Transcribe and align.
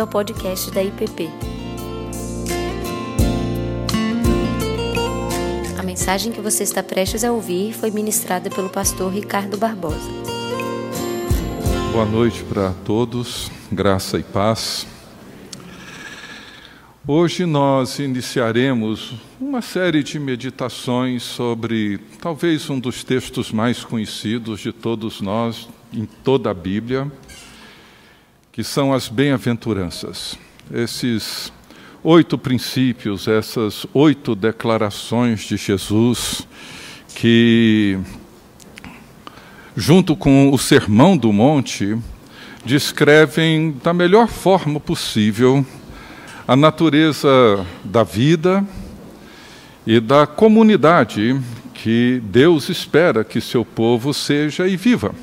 bem-vindo 0.00 0.02
ao 0.02 0.06
podcast 0.06 0.70
da 0.70 0.82
IPP. 0.82 1.28
A 5.78 5.82
mensagem 5.82 6.32
que 6.32 6.40
você 6.40 6.62
está 6.62 6.82
prestes 6.82 7.24
a 7.24 7.32
ouvir 7.32 7.74
foi 7.74 7.90
ministrada 7.90 8.48
pelo 8.48 8.70
pastor 8.70 9.12
Ricardo 9.12 9.58
Barbosa. 9.58 10.10
Boa 11.92 12.06
noite 12.06 12.42
para 12.44 12.72
todos, 12.84 13.50
graça 13.70 14.18
e 14.18 14.22
paz. 14.22 14.86
Hoje 17.06 17.44
nós 17.44 17.98
iniciaremos 17.98 19.14
uma 19.40 19.60
série 19.60 20.02
de 20.02 20.18
meditações 20.18 21.22
sobre 21.22 21.98
talvez 22.20 22.70
um 22.70 22.78
dos 22.78 23.02
textos 23.02 23.50
mais 23.50 23.84
conhecidos 23.84 24.60
de 24.60 24.72
todos 24.72 25.20
nós 25.20 25.68
em 25.92 26.04
toda 26.04 26.50
a 26.50 26.54
Bíblia, 26.54 27.10
que 28.52 28.64
são 28.64 28.92
as 28.92 29.08
bem-aventuranças. 29.08 30.36
Esses 30.72 31.52
oito 32.02 32.36
princípios, 32.36 33.28
essas 33.28 33.86
oito 33.94 34.34
declarações 34.34 35.40
de 35.42 35.56
Jesus, 35.56 36.46
que, 37.14 37.98
junto 39.76 40.16
com 40.16 40.50
o 40.52 40.58
Sermão 40.58 41.16
do 41.16 41.32
Monte, 41.32 41.96
descrevem 42.64 43.76
da 43.82 43.92
melhor 43.94 44.26
forma 44.26 44.80
possível 44.80 45.64
a 46.46 46.56
natureza 46.56 47.64
da 47.84 48.02
vida 48.02 48.66
e 49.86 50.00
da 50.00 50.26
comunidade 50.26 51.40
que 51.72 52.20
Deus 52.24 52.68
espera 52.68 53.24
que 53.24 53.40
seu 53.40 53.64
povo 53.64 54.12
seja 54.12 54.66
e 54.66 54.76
viva. 54.76 55.14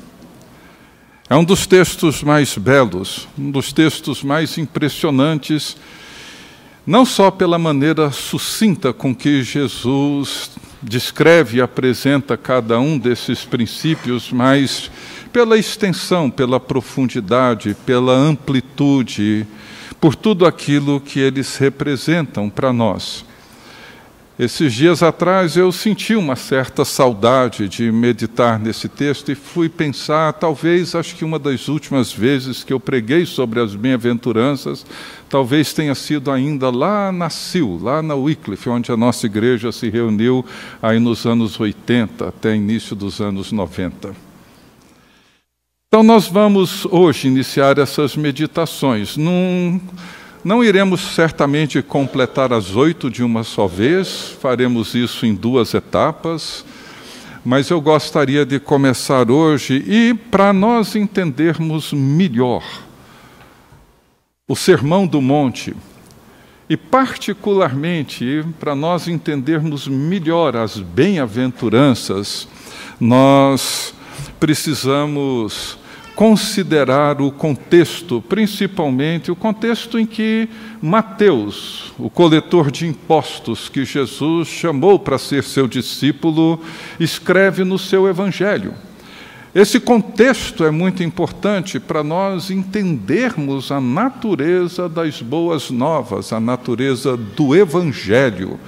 É 1.30 1.36
um 1.36 1.44
dos 1.44 1.66
textos 1.66 2.22
mais 2.22 2.56
belos, 2.56 3.28
um 3.38 3.50
dos 3.50 3.70
textos 3.70 4.22
mais 4.22 4.56
impressionantes, 4.56 5.76
não 6.86 7.04
só 7.04 7.30
pela 7.30 7.58
maneira 7.58 8.10
sucinta 8.10 8.94
com 8.94 9.14
que 9.14 9.42
Jesus 9.42 10.52
descreve 10.82 11.58
e 11.58 11.60
apresenta 11.60 12.34
cada 12.34 12.80
um 12.80 12.96
desses 12.96 13.44
princípios, 13.44 14.32
mas 14.32 14.90
pela 15.30 15.58
extensão, 15.58 16.30
pela 16.30 16.58
profundidade, 16.58 17.76
pela 17.84 18.14
amplitude, 18.14 19.46
por 20.00 20.14
tudo 20.14 20.46
aquilo 20.46 20.98
que 20.98 21.20
eles 21.20 21.58
representam 21.58 22.48
para 22.48 22.72
nós. 22.72 23.22
Esses 24.38 24.72
dias 24.72 25.02
atrás 25.02 25.56
eu 25.56 25.72
senti 25.72 26.14
uma 26.14 26.36
certa 26.36 26.84
saudade 26.84 27.68
de 27.68 27.90
meditar 27.90 28.56
nesse 28.56 28.88
texto 28.88 29.32
e 29.32 29.34
fui 29.34 29.68
pensar, 29.68 30.32
talvez, 30.34 30.94
acho 30.94 31.16
que 31.16 31.24
uma 31.24 31.40
das 31.40 31.66
últimas 31.66 32.12
vezes 32.12 32.62
que 32.62 32.72
eu 32.72 32.78
preguei 32.78 33.26
sobre 33.26 33.58
as 33.58 33.74
bem-aventuranças, 33.74 34.86
talvez 35.28 35.72
tenha 35.72 35.92
sido 35.92 36.30
ainda 36.30 36.70
lá 36.70 37.10
na 37.10 37.28
Sil, 37.34 37.82
lá 37.82 38.00
na 38.00 38.14
Wycliffe, 38.14 38.68
onde 38.68 38.92
a 38.92 38.96
nossa 38.96 39.26
igreja 39.26 39.72
se 39.72 39.90
reuniu 39.90 40.46
aí 40.80 41.00
nos 41.00 41.26
anos 41.26 41.58
80 41.58 42.28
até 42.28 42.54
início 42.54 42.94
dos 42.94 43.20
anos 43.20 43.50
90. 43.50 44.14
Então 45.88 46.04
nós 46.04 46.28
vamos 46.28 46.84
hoje 46.84 47.26
iniciar 47.26 47.76
essas 47.76 48.14
meditações 48.14 49.16
num 49.16 49.80
não 50.48 50.64
iremos 50.64 51.02
certamente 51.14 51.82
completar 51.82 52.54
as 52.54 52.74
oito 52.74 53.10
de 53.10 53.22
uma 53.22 53.44
só 53.44 53.66
vez, 53.66 54.34
faremos 54.40 54.94
isso 54.94 55.26
em 55.26 55.34
duas 55.34 55.74
etapas, 55.74 56.64
mas 57.44 57.68
eu 57.68 57.78
gostaria 57.82 58.46
de 58.46 58.58
começar 58.58 59.30
hoje 59.30 59.84
e 59.86 60.14
para 60.14 60.50
nós 60.54 60.96
entendermos 60.96 61.92
melhor 61.92 62.64
o 64.48 64.56
Sermão 64.56 65.06
do 65.06 65.20
Monte 65.20 65.76
e, 66.66 66.78
particularmente, 66.78 68.42
para 68.58 68.74
nós 68.74 69.06
entendermos 69.06 69.86
melhor 69.86 70.56
as 70.56 70.78
bem-aventuranças, 70.78 72.48
nós 72.98 73.92
precisamos 74.40 75.78
considerar 76.18 77.22
o 77.22 77.30
contexto, 77.30 78.20
principalmente 78.20 79.30
o 79.30 79.36
contexto 79.36 80.00
em 80.00 80.04
que 80.04 80.48
Mateus, 80.82 81.92
o 81.96 82.10
coletor 82.10 82.72
de 82.72 82.88
impostos 82.88 83.68
que 83.68 83.84
Jesus 83.84 84.48
chamou 84.48 84.98
para 84.98 85.16
ser 85.16 85.44
seu 85.44 85.68
discípulo, 85.68 86.60
escreve 86.98 87.62
no 87.62 87.78
seu 87.78 88.08
evangelho. 88.08 88.74
Esse 89.54 89.78
contexto 89.78 90.64
é 90.64 90.72
muito 90.72 91.04
importante 91.04 91.78
para 91.78 92.02
nós 92.02 92.50
entendermos 92.50 93.70
a 93.70 93.80
natureza 93.80 94.88
das 94.88 95.22
boas 95.22 95.70
novas, 95.70 96.32
a 96.32 96.40
natureza 96.40 97.16
do 97.16 97.54
Evangelho 97.54 98.58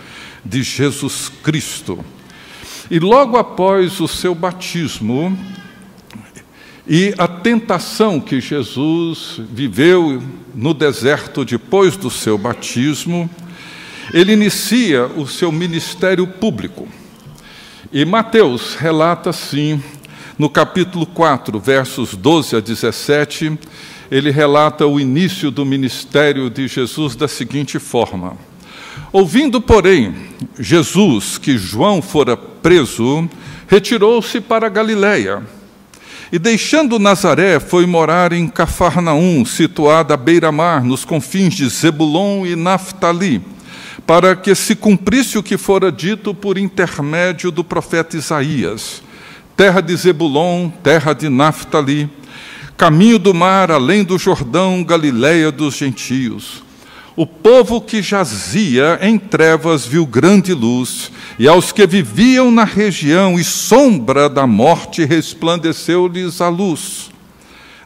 de 0.44 0.62
Jesus 0.62 1.28
Cristo. 1.42 1.98
E 2.88 3.00
logo 3.00 3.36
após 3.36 3.98
o 3.98 4.06
seu 4.06 4.36
batismo, 4.36 5.36
e 6.92 7.14
a 7.18 7.28
tentação 7.28 8.18
que 8.18 8.40
Jesus 8.40 9.40
viveu 9.52 10.20
no 10.52 10.74
deserto 10.74 11.44
depois 11.44 11.96
do 11.96 12.10
seu 12.10 12.36
batismo, 12.36 13.30
ele 14.12 14.32
inicia 14.32 15.06
o 15.06 15.24
seu 15.24 15.52
ministério 15.52 16.26
público. 16.26 16.88
E 17.92 18.04
Mateus 18.04 18.74
relata 18.74 19.30
assim, 19.30 19.80
no 20.36 20.50
capítulo 20.50 21.06
4, 21.06 21.60
versos 21.60 22.16
12 22.16 22.56
a 22.56 22.60
17, 22.60 23.56
ele 24.10 24.32
relata 24.32 24.84
o 24.84 24.98
início 24.98 25.48
do 25.48 25.64
ministério 25.64 26.50
de 26.50 26.66
Jesus 26.66 27.14
da 27.14 27.28
seguinte 27.28 27.78
forma: 27.78 28.36
Ouvindo, 29.12 29.60
porém, 29.60 30.12
Jesus 30.58 31.38
que 31.38 31.56
João 31.56 32.02
fora 32.02 32.36
preso, 32.36 33.30
retirou-se 33.68 34.40
para 34.40 34.68
Galiléia 34.68 35.59
e 36.32 36.38
deixando 36.38 36.98
Nazaré, 36.98 37.58
foi 37.58 37.86
morar 37.86 38.32
em 38.32 38.46
Cafarnaum, 38.46 39.44
situada 39.44 40.14
à 40.14 40.16
beira-mar, 40.16 40.84
nos 40.84 41.04
confins 41.04 41.54
de 41.54 41.68
Zebulon 41.68 42.46
e 42.46 42.54
Naphtali, 42.54 43.42
para 44.06 44.36
que 44.36 44.54
se 44.54 44.76
cumprisse 44.76 45.36
o 45.36 45.42
que 45.42 45.58
fora 45.58 45.90
dito 45.90 46.32
por 46.32 46.56
intermédio 46.56 47.50
do 47.50 47.64
profeta 47.64 48.16
Isaías: 48.16 49.02
terra 49.56 49.80
de 49.80 49.96
Zebulon, 49.96 50.70
terra 50.70 51.12
de 51.12 51.28
Naphtali, 51.28 52.08
caminho 52.76 53.18
do 53.18 53.34
mar, 53.34 53.70
além 53.72 54.04
do 54.04 54.16
Jordão, 54.16 54.84
Galiléia 54.84 55.50
dos 55.50 55.74
gentios. 55.74 56.62
O 57.16 57.26
povo 57.26 57.80
que 57.80 58.00
jazia 58.00 59.00
em 59.02 59.18
trevas 59.18 59.84
viu 59.84 60.06
grande 60.06 60.54
luz, 60.54 61.10
e 61.40 61.48
aos 61.48 61.72
que 61.72 61.86
viviam 61.86 62.50
na 62.50 62.64
região 62.64 63.38
e 63.40 63.44
sombra 63.44 64.28
da 64.28 64.46
morte 64.46 65.06
resplandeceu-lhes 65.06 66.38
a 66.38 66.50
luz. 66.50 67.10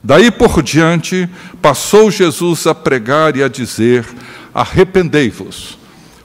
Daí 0.03 0.29
por 0.29 0.61
diante, 0.61 1.31
passou 1.63 2.11
Jesus 2.11 2.67
a 2.67 2.75
pregar 2.75 3.37
e 3.37 3.45
a 3.45 3.49
dizer: 3.49 4.05
Arrependei-vos, 4.53 5.79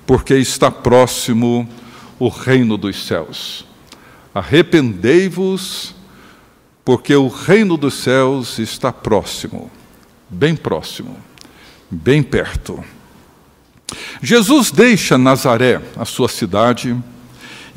porque 0.08 0.34
está 0.38 0.72
próximo 0.72 1.70
o 2.18 2.30
reino 2.30 2.78
dos 2.78 3.06
céus. 3.06 3.64
Arrependei-vos, 4.34 5.94
porque 6.84 7.14
o 7.14 7.28
reino 7.28 7.78
dos 7.78 7.94
céus 7.94 8.58
está 8.58 8.92
próximo, 8.92 9.70
bem 10.28 10.56
próximo, 10.56 11.16
bem 11.92 12.24
perto. 12.24 12.84
Jesus 14.20 14.72
deixa 14.72 15.16
Nazaré, 15.16 15.80
a 15.96 16.06
sua 16.06 16.28
cidade, 16.28 16.98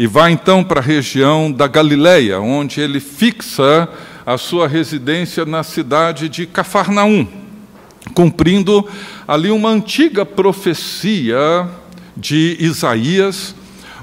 e 0.03 0.07
vai 0.09 0.33
então 0.33 0.65
para 0.65 0.81
a 0.81 0.83
região 0.83 1.53
da 1.53 1.69
Galileia, 1.69 2.41
onde 2.41 2.81
ele 2.81 2.99
fixa 2.99 3.89
a 4.27 4.37
sua 4.37 4.67
residência 4.67 5.47
na 5.47 5.63
cidade 5.63 6.29
de 6.29 6.45
Cafarnaum, 6.45 7.25
cumprindo 8.13 8.85
ali 9.29 9.49
uma 9.53 9.69
antiga 9.69 10.27
profecia 10.27 11.69
de 12.17 12.57
Isaías, 12.59 13.55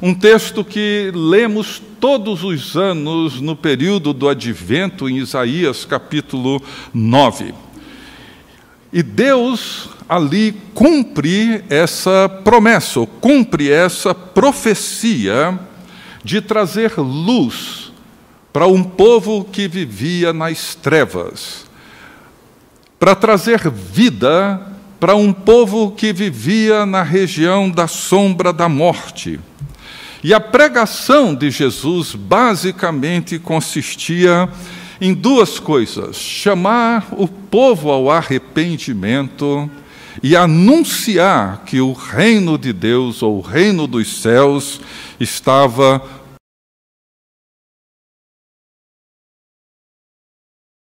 um 0.01 0.13
texto 0.13 0.63
que 0.63 1.11
lemos 1.13 1.81
todos 1.99 2.45
os 2.45 2.77
anos 2.77 3.41
no 3.41 3.53
período 3.53 4.13
do 4.13 4.29
advento 4.29 5.09
em 5.09 5.17
Isaías 5.17 5.83
capítulo 5.83 6.61
9. 6.93 7.53
E 8.93 9.03
Deus 9.03 9.89
ali 10.07 10.55
cumpre 10.73 11.61
essa 11.69 12.29
promessa, 12.29 13.05
cumpre 13.19 13.69
essa 13.69 14.15
profecia 14.15 15.67
de 16.23 16.41
trazer 16.41 16.97
luz 16.97 17.91
para 18.51 18.67
um 18.67 18.83
povo 18.83 19.43
que 19.45 19.67
vivia 19.67 20.33
nas 20.33 20.75
trevas, 20.75 21.65
para 22.99 23.15
trazer 23.15 23.69
vida 23.69 24.69
para 24.99 25.15
um 25.15 25.31
povo 25.31 25.91
que 25.91 26.11
vivia 26.11 26.85
na 26.85 27.03
região 27.03 27.69
da 27.69 27.87
sombra 27.87 28.51
da 28.51 28.67
morte. 28.67 29.39
E 30.21 30.33
a 30.33 30.39
pregação 30.39 31.33
de 31.33 31.49
Jesus 31.49 32.13
basicamente 32.13 33.39
consistia 33.39 34.49
em 34.99 35.13
duas 35.13 35.57
coisas: 35.57 36.17
chamar 36.17 37.07
o 37.11 37.27
povo 37.27 37.89
ao 37.89 38.11
arrependimento 38.11 39.71
e 40.21 40.35
anunciar 40.35 41.63
que 41.65 41.79
o 41.79 41.93
reino 41.93 42.57
de 42.57 42.73
Deus, 42.73 43.23
ou 43.23 43.37
o 43.37 43.41
reino 43.41 43.87
dos 43.87 44.21
céus, 44.21 44.81
estava 45.19 46.01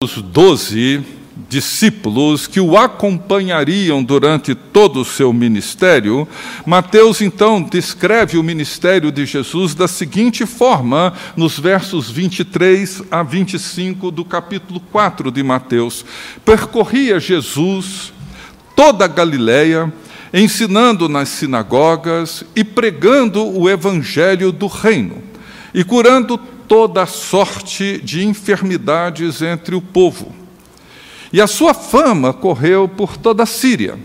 os 0.04 0.22
doze 0.22 1.04
discípulos 1.50 2.46
que 2.46 2.60
o 2.60 2.78
acompanhariam 2.78 4.04
durante 4.04 4.54
todo 4.54 5.02
o 5.02 5.06
seu 5.06 5.34
ministério, 5.34 6.28
Mateus 6.66 7.22
então 7.22 7.62
descreve 7.62 8.38
o 8.38 8.44
ministério 8.44 9.12
de 9.12 9.26
Jesus 9.26 9.74
da 9.74 9.88
seguinte 9.88 10.46
forma, 10.46 11.14
nos 11.36 11.58
versos 11.58 12.10
23 12.10 13.04
a 13.10 13.24
25 13.24 14.12
do 14.12 14.24
capítulo 14.24 14.80
4 14.80 15.32
de 15.32 15.42
Mateus: 15.42 16.06
Percorria 16.46 17.20
Jesus 17.20 18.14
toda 18.76 19.06
a 19.06 19.08
Galiléia, 19.08 19.92
ensinando 20.34 21.08
nas 21.08 21.30
sinagogas 21.30 22.44
e 22.56 22.64
pregando 22.64 23.46
o 23.46 23.70
evangelho 23.70 24.52
do 24.52 24.66
reino, 24.66 25.22
e 25.74 25.84
curando 25.84 26.38
toda 26.68 27.06
sorte 27.06 28.02
de 28.04 28.26
enfermidades 28.26 29.44
entre 29.44 29.76
o 29.76 29.82
povo. 29.82 30.34
E 31.32 31.40
a 31.40 31.46
sua 31.46 31.74
fama 31.74 32.34
correu 32.34 32.88
por 32.88 33.16
toda 33.16 33.44
a 33.44 33.46
Síria. 33.46 33.98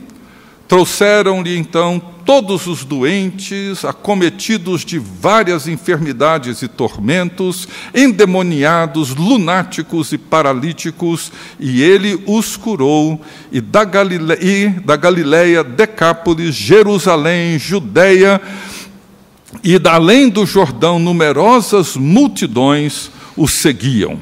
Trouxeram-lhe 0.69 1.57
então 1.57 1.99
todos 2.27 2.67
os 2.67 2.85
doentes, 2.85 3.87
acometidos 3.87 4.85
de 4.85 4.99
várias 4.99 5.67
enfermidades 5.67 6.61
e 6.61 6.69
tormentos, 6.69 7.67
endemoniados, 7.95 9.15
lunáticos 9.15 10.13
e 10.13 10.19
paralíticos, 10.19 11.33
e 11.59 11.83
ele 11.83 12.23
os 12.27 12.55
curou, 12.55 13.19
e 13.51 13.63
da 13.63 13.83
Galileia, 13.83 14.39
e 14.43 14.69
da 14.69 14.95
Galileia 14.95 15.65
Decápolis, 15.65 16.55
Jerusalém, 16.55 17.59
Judeia, 17.59 18.39
e 19.65 19.79
da 19.79 19.95
além 19.95 20.29
do 20.29 20.45
Jordão, 20.45 20.99
numerosas 20.99 21.97
multidões 21.97 23.11
o 23.35 23.49
seguiam. 23.49 24.21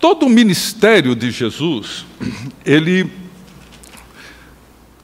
Todo 0.00 0.24
o 0.24 0.30
ministério 0.30 1.14
de 1.14 1.30
Jesus, 1.30 2.06
ele 2.64 3.27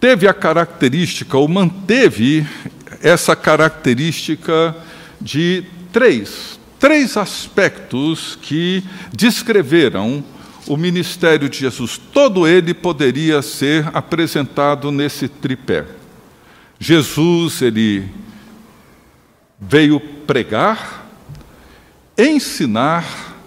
teve 0.04 0.28
a 0.28 0.34
característica, 0.34 1.38
ou 1.38 1.48
manteve 1.48 2.46
essa 3.02 3.34
característica 3.34 4.76
de 5.18 5.64
três, 5.94 6.60
três 6.78 7.16
aspectos 7.16 8.38
que 8.42 8.84
descreveram 9.14 10.22
o 10.68 10.76
ministério 10.76 11.48
de 11.48 11.60
Jesus. 11.60 11.96
Todo 11.96 12.46
ele 12.46 12.74
poderia 12.74 13.40
ser 13.40 13.88
apresentado 13.94 14.92
nesse 14.92 15.26
tripé. 15.26 15.86
Jesus, 16.78 17.62
ele 17.62 18.06
veio 19.58 19.98
pregar, 19.98 21.08
ensinar 22.18 23.38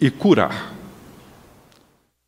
e 0.00 0.10
curar. 0.10 0.71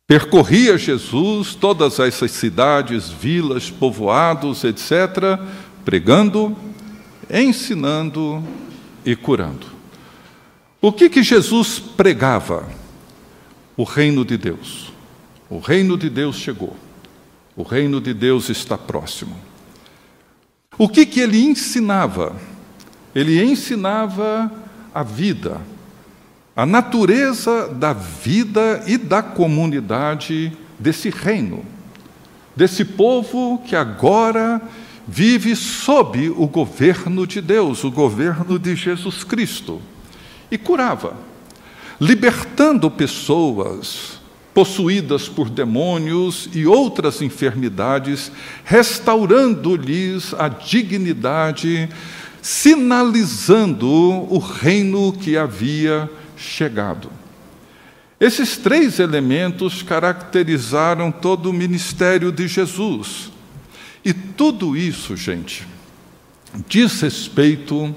Percorria 0.07 0.77
Jesus 0.77 1.55
todas 1.55 1.99
essas 1.99 2.29
cidades, 2.29 3.09
vilas, 3.09 3.71
povoados, 3.71 4.63
etc., 4.63 5.39
pregando, 5.83 6.55
ensinando 7.27 8.43
e 9.03 9.15
curando. 9.15 9.65
O 10.79 10.91
que 10.91 11.09
que 11.09 11.23
Jesus 11.23 11.79
pregava? 11.79 12.69
O 13.75 13.83
reino 13.83 14.23
de 14.23 14.37
Deus. 14.37 14.93
O 15.49 15.57
reino 15.57 15.97
de 15.97 16.07
Deus 16.07 16.35
chegou. 16.35 16.75
O 17.55 17.63
reino 17.63 17.99
de 17.99 18.13
Deus 18.13 18.49
está 18.49 18.77
próximo. 18.77 19.35
O 20.77 20.87
que 20.87 21.05
que 21.05 21.19
ele 21.19 21.41
ensinava? 21.41 22.35
Ele 23.15 23.41
ensinava 23.43 24.51
a 24.93 25.01
vida, 25.01 25.59
a 26.55 26.65
natureza 26.65 27.67
da 27.67 27.91
vida 27.91 28.81
e 28.87 28.97
da 28.97 29.21
comunidade 29.21 30.53
desse 30.79 31.09
reino, 31.09 31.65
desse 32.55 32.85
povo 32.85 33.61
que 33.65 33.75
agora 33.75 34.61
vive 35.05 35.53
sob 35.53 36.29
o 36.29 36.47
governo 36.47 37.27
de 37.27 37.41
Deus, 37.41 37.83
o 37.83 37.91
governo 37.91 38.57
de 38.57 38.73
Jesus 38.73 39.23
Cristo, 39.25 39.81
e 40.49 40.57
curava, 40.57 41.17
libertando 41.99 42.89
pessoas 42.89 44.21
possuídas 44.53 45.27
por 45.27 45.49
demônios 45.49 46.49
e 46.53 46.65
outras 46.65 47.21
enfermidades, 47.21 48.31
restaurando-lhes 48.63 50.33
a 50.35 50.47
dignidade, 50.47 51.89
sinalizando 52.41 53.89
o 53.89 54.37
reino 54.37 55.11
que 55.11 55.35
havia 55.35 56.09
chegado. 56.35 57.11
Esses 58.19 58.57
três 58.57 58.99
elementos 58.99 59.83
caracterizaram 59.83 61.11
todo 61.11 61.49
o 61.49 61.53
ministério 61.53 62.31
de 62.31 62.47
Jesus. 62.47 63.31
E 64.03 64.13
tudo 64.13 64.77
isso, 64.77 65.17
gente, 65.17 65.67
diz 66.67 67.01
respeito 67.01 67.93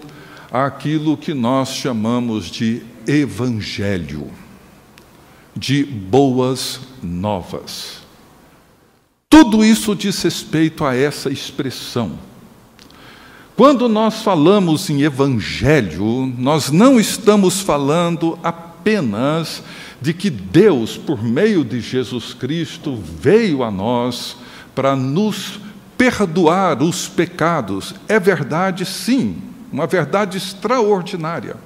àquilo 0.51 1.17
que 1.17 1.35
nós 1.35 1.71
chamamos 1.71 2.47
de 2.47 2.83
evangelho, 3.07 4.31
de 5.55 5.85
boas 5.85 6.81
novas. 7.03 7.99
Tudo 9.31 9.65
isso 9.65 9.95
diz 9.95 10.21
respeito 10.23 10.85
a 10.85 10.97
essa 10.97 11.31
expressão. 11.31 12.19
Quando 13.59 13.89
nós 13.89 14.23
falamos 14.23 14.89
em 14.89 15.03
evangelho, 15.03 16.33
nós 16.39 16.71
não 16.71 17.01
estamos 17.01 17.61
falando 17.61 18.39
apenas 18.41 19.65
de 20.01 20.15
que 20.15 20.31
Deus, 20.31 20.97
por 20.97 21.25
meio 21.25 21.65
de 21.65 21.81
Jesus 21.81 22.33
Cristo, 22.33 22.97
veio 23.21 23.65
a 23.65 23.71
nós 23.73 24.37
para 24.77 24.95
nos 24.95 25.59
perdoar 25.97 26.81
os 26.81 27.09
pecados. 27.09 27.97
É 28.07 28.21
verdade, 28.21 28.87
sim, 28.87 29.39
uma 29.73 29.89
verdade 29.89 30.39
extraordinária. 30.39 31.57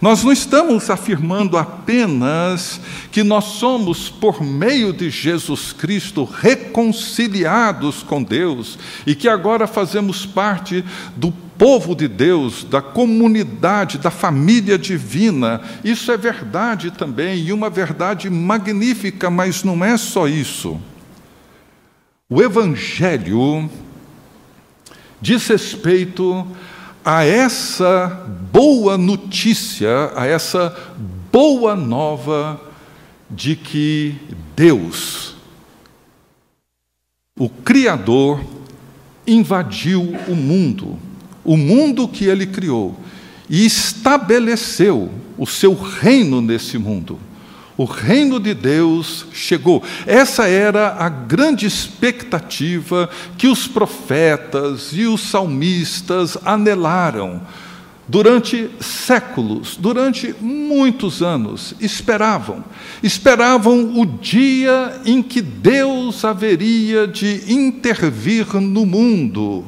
Nós 0.00 0.22
não 0.22 0.32
estamos 0.32 0.90
afirmando 0.90 1.56
apenas 1.56 2.80
que 3.10 3.22
nós 3.22 3.44
somos, 3.44 4.10
por 4.10 4.42
meio 4.42 4.92
de 4.92 5.08
Jesus 5.08 5.72
Cristo, 5.72 6.24
reconciliados 6.24 8.02
com 8.02 8.22
Deus 8.22 8.78
e 9.06 9.14
que 9.14 9.28
agora 9.28 9.66
fazemos 9.66 10.26
parte 10.26 10.84
do 11.16 11.32
povo 11.32 11.94
de 11.94 12.06
Deus, 12.06 12.64
da 12.64 12.82
comunidade, 12.82 13.96
da 13.96 14.10
família 14.10 14.78
divina. 14.78 15.62
Isso 15.82 16.12
é 16.12 16.16
verdade 16.16 16.90
também 16.90 17.38
e 17.38 17.52
uma 17.52 17.70
verdade 17.70 18.28
magnífica, 18.28 19.30
mas 19.30 19.64
não 19.64 19.82
é 19.82 19.96
só 19.96 20.28
isso. 20.28 20.78
O 22.28 22.42
Evangelho 22.42 23.70
diz 25.20 25.46
respeito 25.46 26.46
a 27.08 27.24
essa 27.24 28.08
boa 28.52 28.98
notícia, 28.98 30.10
a 30.16 30.26
essa 30.26 30.76
boa 31.30 31.76
nova 31.76 32.60
de 33.30 33.54
que 33.54 34.16
Deus, 34.56 35.36
o 37.38 37.48
Criador, 37.48 38.44
invadiu 39.24 40.16
o 40.26 40.34
mundo, 40.34 40.98
o 41.44 41.56
mundo 41.56 42.08
que 42.08 42.24
ele 42.24 42.44
criou, 42.44 42.98
e 43.48 43.64
estabeleceu 43.64 45.08
o 45.38 45.46
seu 45.46 45.74
reino 45.74 46.40
nesse 46.40 46.76
mundo. 46.76 47.20
O 47.76 47.84
reino 47.84 48.40
de 48.40 48.54
Deus 48.54 49.26
chegou. 49.32 49.82
Essa 50.06 50.48
era 50.48 50.96
a 50.98 51.08
grande 51.08 51.66
expectativa 51.66 53.08
que 53.36 53.48
os 53.48 53.68
profetas 53.68 54.90
e 54.92 55.04
os 55.04 55.20
salmistas 55.20 56.38
anelaram 56.42 57.42
durante 58.08 58.70
séculos, 58.80 59.76
durante 59.76 60.34
muitos 60.40 61.22
anos. 61.22 61.74
Esperavam. 61.78 62.64
Esperavam 63.02 64.00
o 64.00 64.06
dia 64.06 64.98
em 65.04 65.22
que 65.22 65.42
Deus 65.42 66.24
haveria 66.24 67.06
de 67.06 67.52
intervir 67.52 68.54
no 68.54 68.86
mundo 68.86 69.64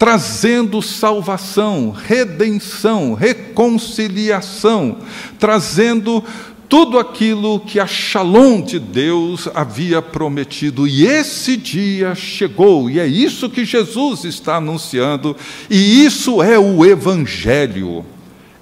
trazendo 0.00 0.80
salvação, 0.80 1.90
redenção, 1.90 3.12
reconciliação, 3.12 4.96
trazendo 5.38 6.24
tudo 6.70 7.00
aquilo 7.00 7.58
que 7.58 7.80
a 7.80 7.86
Shalom 7.86 8.62
de 8.62 8.78
Deus 8.78 9.48
havia 9.52 10.00
prometido. 10.00 10.86
E 10.86 11.04
esse 11.04 11.56
dia 11.56 12.14
chegou, 12.14 12.88
e 12.88 13.00
é 13.00 13.06
isso 13.08 13.50
que 13.50 13.64
Jesus 13.64 14.22
está 14.24 14.56
anunciando, 14.56 15.36
e 15.68 16.04
isso 16.04 16.40
é 16.40 16.56
o 16.56 16.86
Evangelho, 16.86 18.06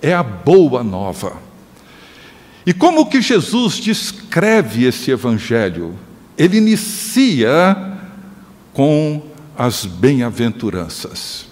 é 0.01 0.15
a 0.15 0.23
boa 0.23 0.83
nova. 0.83 1.37
E 2.65 2.73
como 2.73 3.05
que 3.07 3.21
Jesus 3.21 3.75
descreve 3.75 4.87
esse 4.87 5.11
Evangelho? 5.11 5.95
Ele 6.37 6.57
inicia 6.57 7.77
com 8.73 9.23
as 9.57 9.85
bem-aventuranças. 9.85 11.48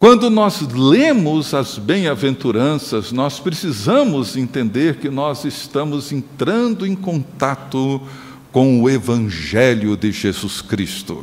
Quando 0.00 0.30
nós 0.30 0.62
lemos 0.62 1.52
as 1.52 1.76
bem-aventuranças, 1.76 3.12
nós 3.12 3.38
precisamos 3.38 4.34
entender 4.34 4.96
que 4.96 5.10
nós 5.10 5.44
estamos 5.44 6.10
entrando 6.10 6.86
em 6.86 6.94
contato 6.94 8.00
com 8.50 8.80
o 8.80 8.88
Evangelho 8.88 9.98
de 9.98 10.10
Jesus 10.10 10.62
Cristo, 10.62 11.22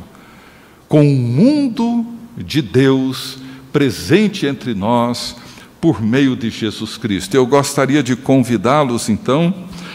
com 0.88 1.00
o 1.00 1.16
mundo 1.16 2.06
de 2.36 2.62
Deus 2.62 3.38
presente 3.72 4.46
entre 4.46 4.74
nós 4.74 5.34
por 5.80 6.00
meio 6.00 6.36
de 6.36 6.48
Jesus 6.48 6.96
Cristo. 6.96 7.34
Eu 7.34 7.48
gostaria 7.48 8.00
de 8.00 8.14
convidá-los, 8.14 9.08
então, 9.08 9.52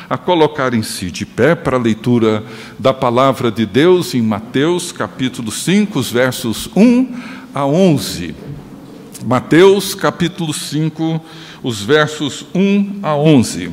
a 0.10 0.18
colocarem-se 0.18 1.10
de 1.10 1.26
pé 1.26 1.56
para 1.56 1.78
a 1.78 1.82
leitura 1.82 2.44
da 2.78 2.94
palavra 2.94 3.50
de 3.50 3.66
Deus 3.66 4.14
em 4.14 4.22
Mateus, 4.22 4.92
capítulo 4.92 5.54
5, 5.54 5.98
os 5.98 6.12
versos 6.12 6.70
1 6.76 7.16
a 7.56 7.66
11. 7.66 8.36
Mateus, 9.26 9.96
capítulo 9.96 10.54
5, 10.54 11.22
os 11.64 11.82
versos 11.82 12.46
1 12.54 13.00
a 13.02 13.16
11. 13.16 13.72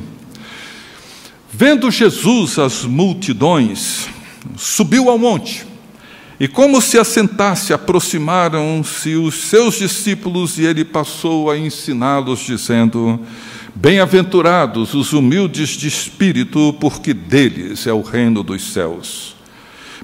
Vendo 1.53 1.91
Jesus 1.91 2.57
as 2.57 2.85
multidões, 2.85 4.09
subiu 4.57 5.11
ao 5.11 5.19
monte, 5.19 5.67
e 6.39 6.47
como 6.47 6.81
se 6.81 6.99
assentasse, 6.99 7.73
aproximaram-se 7.73 9.17
os 9.17 9.35
seus 9.35 9.77
discípulos, 9.77 10.57
e 10.57 10.65
ele 10.65 10.85
passou 10.85 11.51
a 11.51 11.59
ensiná-los, 11.59 12.41
dizendo: 12.41 13.21
Bem-aventurados 13.75 14.95
os 14.95 15.13
humildes 15.13 15.71
de 15.71 15.89
espírito, 15.89 16.75
porque 16.81 17.13
deles 17.13 17.89
é 17.89 17.93
o 17.93 18.03
reino 18.03 18.45
dos 18.45 18.73
céus. 18.73 19.35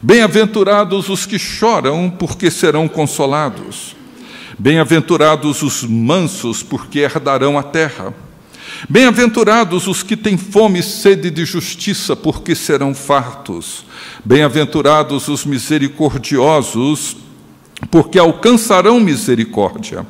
Bem-aventurados 0.02 1.08
os 1.08 1.24
que 1.24 1.38
choram, 1.38 2.10
porque 2.10 2.50
serão 2.50 2.88
consolados. 2.88 3.95
Bem-aventurados 4.58 5.62
os 5.62 5.82
mansos, 5.84 6.62
porque 6.62 7.00
herdarão 7.00 7.58
a 7.58 7.62
terra. 7.62 8.14
Bem-aventurados 8.88 9.86
os 9.86 10.02
que 10.02 10.16
têm 10.16 10.36
fome 10.36 10.78
e 10.78 10.82
sede 10.82 11.30
de 11.30 11.44
justiça, 11.44 12.16
porque 12.16 12.54
serão 12.54 12.94
fartos. 12.94 13.84
Bem-aventurados 14.24 15.28
os 15.28 15.44
misericordiosos, 15.44 17.16
porque 17.90 18.18
alcançarão 18.18 18.98
misericórdia. 18.98 20.06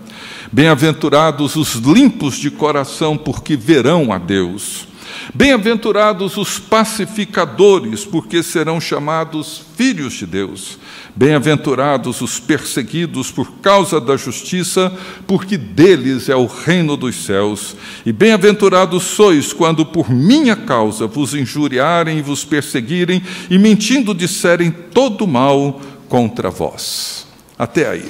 Bem-aventurados 0.53 1.57
os 1.57 1.75
limpos 1.75 2.37
de 2.37 2.51
coração, 2.51 3.17
porque 3.17 3.57
verão 3.57 4.13
a 4.13 4.19
Deus. 4.19 4.87
Bem-aventurados 5.35 6.37
os 6.37 6.59
pacificadores, 6.59 8.05
porque 8.05 8.43
serão 8.43 8.81
chamados 8.81 9.63
filhos 9.77 10.15
de 10.15 10.27
Deus. 10.27 10.79
Bem-aventurados 11.15 12.21
os 12.21 12.39
perseguidos 12.39 13.31
por 13.31 13.53
causa 13.63 14.01
da 14.01 14.17
justiça, 14.17 14.93
porque 15.27 15.57
deles 15.57 16.29
é 16.29 16.37
o 16.37 16.47
reino 16.47 16.97
dos 16.97 17.25
céus. 17.25 17.77
E 18.05 18.13
bem-aventurados 18.13 19.03
sois 19.05 19.53
quando 19.53 19.85
por 19.85 20.11
minha 20.11 20.57
causa 20.57 21.07
vos 21.07 21.35
injuriarem 21.35 22.19
e 22.19 22.23
vos 22.23 22.45
perseguirem, 22.45 23.23
e 23.51 23.59
mentindo 23.59 24.15
disserem 24.15 24.71
todo 24.71 25.27
mal 25.27 25.81
contra 26.09 26.51
vós. 26.51 27.27
Até 27.59 27.89
aí. 27.89 28.09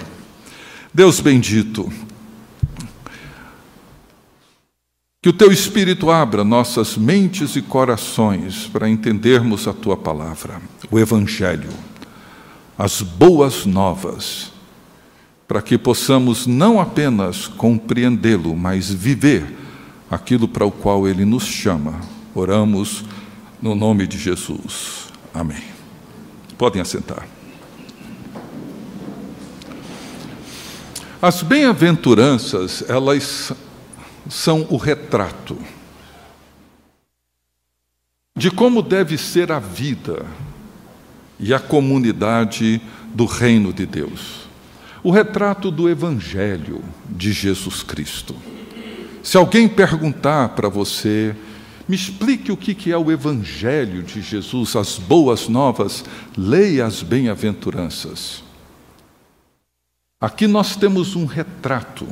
Deus 0.92 1.20
bendito, 1.20 1.92
Que 5.26 5.30
o 5.30 5.32
teu 5.32 5.50
Espírito 5.50 6.08
abra 6.08 6.44
nossas 6.44 6.96
mentes 6.96 7.56
e 7.56 7.60
corações 7.60 8.68
para 8.68 8.88
entendermos 8.88 9.66
a 9.66 9.72
tua 9.72 9.96
palavra, 9.96 10.62
o 10.88 11.00
Evangelho, 11.00 11.68
as 12.78 13.02
boas 13.02 13.66
novas, 13.66 14.52
para 15.48 15.60
que 15.60 15.76
possamos 15.76 16.46
não 16.46 16.80
apenas 16.80 17.48
compreendê-lo, 17.48 18.54
mas 18.54 18.88
viver 18.88 19.52
aquilo 20.08 20.46
para 20.46 20.64
o 20.64 20.70
qual 20.70 21.08
ele 21.08 21.24
nos 21.24 21.42
chama. 21.44 22.00
Oramos 22.32 23.04
no 23.60 23.74
nome 23.74 24.06
de 24.06 24.18
Jesus. 24.18 25.08
Amém. 25.34 25.64
Podem 26.56 26.80
assentar. 26.80 27.26
As 31.20 31.42
bem-aventuranças, 31.42 32.84
elas 32.88 33.52
são 34.28 34.66
o 34.70 34.76
retrato 34.76 35.56
de 38.36 38.50
como 38.50 38.82
deve 38.82 39.16
ser 39.16 39.50
a 39.50 39.58
vida 39.58 40.26
e 41.40 41.54
a 41.54 41.58
comunidade 41.58 42.82
do 43.14 43.24
reino 43.24 43.72
de 43.72 43.86
Deus. 43.86 44.46
O 45.02 45.10
retrato 45.10 45.70
do 45.70 45.88
Evangelho 45.88 46.84
de 47.08 47.32
Jesus 47.32 47.82
Cristo. 47.82 48.36
Se 49.22 49.38
alguém 49.38 49.66
perguntar 49.66 50.50
para 50.50 50.68
você, 50.68 51.34
me 51.88 51.96
explique 51.96 52.52
o 52.52 52.56
que 52.56 52.92
é 52.92 52.98
o 52.98 53.10
Evangelho 53.10 54.02
de 54.02 54.20
Jesus, 54.20 54.76
as 54.76 54.98
boas 54.98 55.48
novas, 55.48 56.04
leia 56.36 56.84
as 56.84 57.02
bem-aventuranças. 57.02 58.44
Aqui 60.20 60.46
nós 60.46 60.76
temos 60.76 61.16
um 61.16 61.24
retrato 61.24 62.06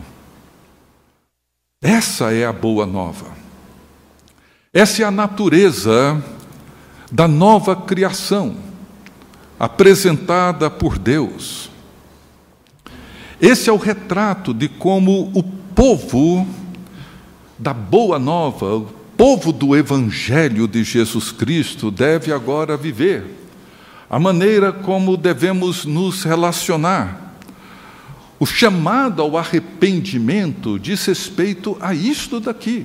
essa 1.84 2.32
é 2.32 2.46
a 2.46 2.52
boa 2.52 2.86
nova. 2.86 3.26
Essa 4.72 5.02
é 5.02 5.04
a 5.04 5.10
natureza 5.10 6.24
da 7.12 7.28
nova 7.28 7.76
criação 7.76 8.56
apresentada 9.60 10.70
por 10.70 10.98
Deus. 10.98 11.68
Esse 13.38 13.68
é 13.68 13.72
o 13.72 13.76
retrato 13.76 14.54
de 14.54 14.66
como 14.66 15.30
o 15.34 15.42
povo 15.42 16.46
da 17.58 17.74
boa 17.74 18.18
nova, 18.18 18.76
o 18.76 18.86
povo 19.14 19.52
do 19.52 19.76
Evangelho 19.76 20.66
de 20.66 20.82
Jesus 20.82 21.30
Cristo 21.30 21.90
deve 21.90 22.32
agora 22.32 22.78
viver, 22.78 23.26
a 24.08 24.18
maneira 24.18 24.72
como 24.72 25.18
devemos 25.18 25.84
nos 25.84 26.24
relacionar. 26.24 27.23
O 28.44 28.46
chamado 28.46 29.22
ao 29.22 29.38
arrependimento 29.38 30.78
diz 30.78 31.06
respeito 31.06 31.78
a 31.80 31.94
isto 31.94 32.38
daqui. 32.38 32.84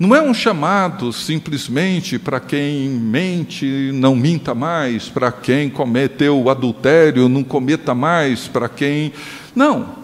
Não 0.00 0.16
é 0.16 0.20
um 0.20 0.34
chamado 0.34 1.12
simplesmente 1.12 2.18
para 2.18 2.40
quem 2.40 2.88
mente, 2.88 3.92
não 3.94 4.16
minta 4.16 4.56
mais, 4.56 5.08
para 5.08 5.30
quem 5.30 5.70
cometeu 5.70 6.50
adultério, 6.50 7.28
não 7.28 7.44
cometa 7.44 7.94
mais, 7.94 8.48
para 8.48 8.68
quem. 8.68 9.12
Não. 9.54 9.94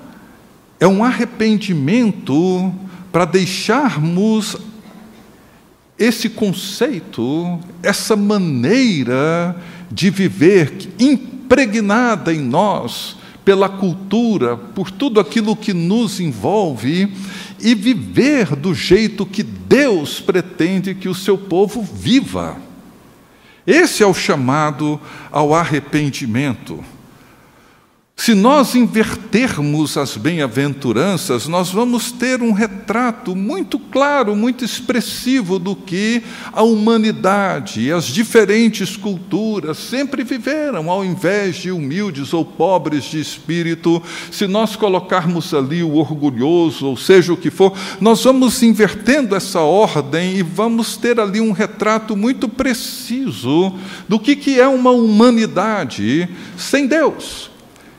É 0.79 0.87
um 0.87 1.03
arrependimento 1.03 2.73
para 3.11 3.25
deixarmos 3.25 4.57
esse 5.99 6.29
conceito, 6.29 7.59
essa 7.83 8.15
maneira 8.15 9.57
de 9.91 10.11
viver 10.11 10.91
impregnada 11.01 12.33
em 12.33 12.39
nós 12.39 13.17
pela 13.45 13.69
cultura, 13.69 14.57
por 14.57 14.91
tudo 14.91 15.21
aquilo 15.21 15.55
que 15.55 15.73
nos 15.73 16.19
envolve 16.19 17.13
e 17.61 17.75
viver 17.75 18.57
do 18.57 18.75
jeito 18.75 19.27
que 19.27 19.43
Deus 19.43 20.21
pretende 20.21 20.95
que 20.95 21.09
o 21.09 21.15
seu 21.15 21.37
povo 21.37 21.83
viva. 21.83 22.57
Esse 23.67 24.03
é 24.03 24.07
o 24.07 24.15
chamado 24.15 25.01
ao 25.31 25.55
arrependimento. 25.55 26.85
Se 28.16 28.33
nós 28.33 28.75
invertermos 28.75 29.99
as 29.99 30.16
bem-aventuranças, 30.16 31.47
nós 31.47 31.71
vamos 31.71 32.11
ter 32.11 32.40
um 32.40 32.52
retrato 32.52 33.37
muito 33.37 33.78
claro, 33.78 34.35
muito 34.35 34.64
expressivo 34.64 35.59
do 35.59 35.76
que 35.76 36.23
a 36.50 36.62
humanidade 36.62 37.83
e 37.83 37.92
as 37.92 38.06
diferentes 38.06 38.97
culturas 38.97 39.76
sempre 39.76 40.25
viveram, 40.25 40.88
ao 40.88 41.04
invés 41.04 41.56
de 41.56 41.71
humildes 41.71 42.33
ou 42.33 42.47
pobres 42.47 43.04
de 43.04 43.21
espírito. 43.21 44.02
Se 44.30 44.47
nós 44.47 44.75
colocarmos 44.75 45.52
ali 45.52 45.83
o 45.83 45.97
orgulhoso, 45.97 46.87
ou 46.87 46.97
seja 46.97 47.33
o 47.33 47.37
que 47.37 47.50
for, 47.50 47.76
nós 48.00 48.25
vamos 48.25 48.62
invertendo 48.62 49.37
essa 49.37 49.61
ordem 49.61 50.37
e 50.37 50.42
vamos 50.42 50.97
ter 50.97 51.21
ali 51.21 51.42
um 51.42 51.52
retrato 51.52 52.16
muito 52.16 52.49
preciso 52.49 53.75
do 54.09 54.18
que 54.18 54.59
é 54.59 54.68
uma 54.68 54.92
humanidade 54.92 56.26
sem 56.56 56.87
Deus 56.87 57.52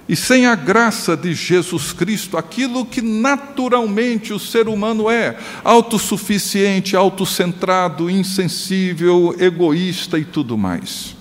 e 0.08 0.16
sem 0.16 0.46
a 0.46 0.56
graça 0.56 1.18
de 1.18 1.34
Jesus 1.34 1.92
Cristo, 1.92 2.38
aquilo 2.38 2.86
que 2.86 3.02
naturalmente 3.02 4.32
o 4.32 4.40
ser 4.40 4.68
humano 4.68 5.10
é, 5.10 5.36
autossuficiente, 5.64 6.96
autocentrado, 6.96 8.10
insensível, 8.10 9.36
egoísta 9.40 10.20
e 10.20 10.26
tudo 10.26 10.58
mais. 10.58 11.16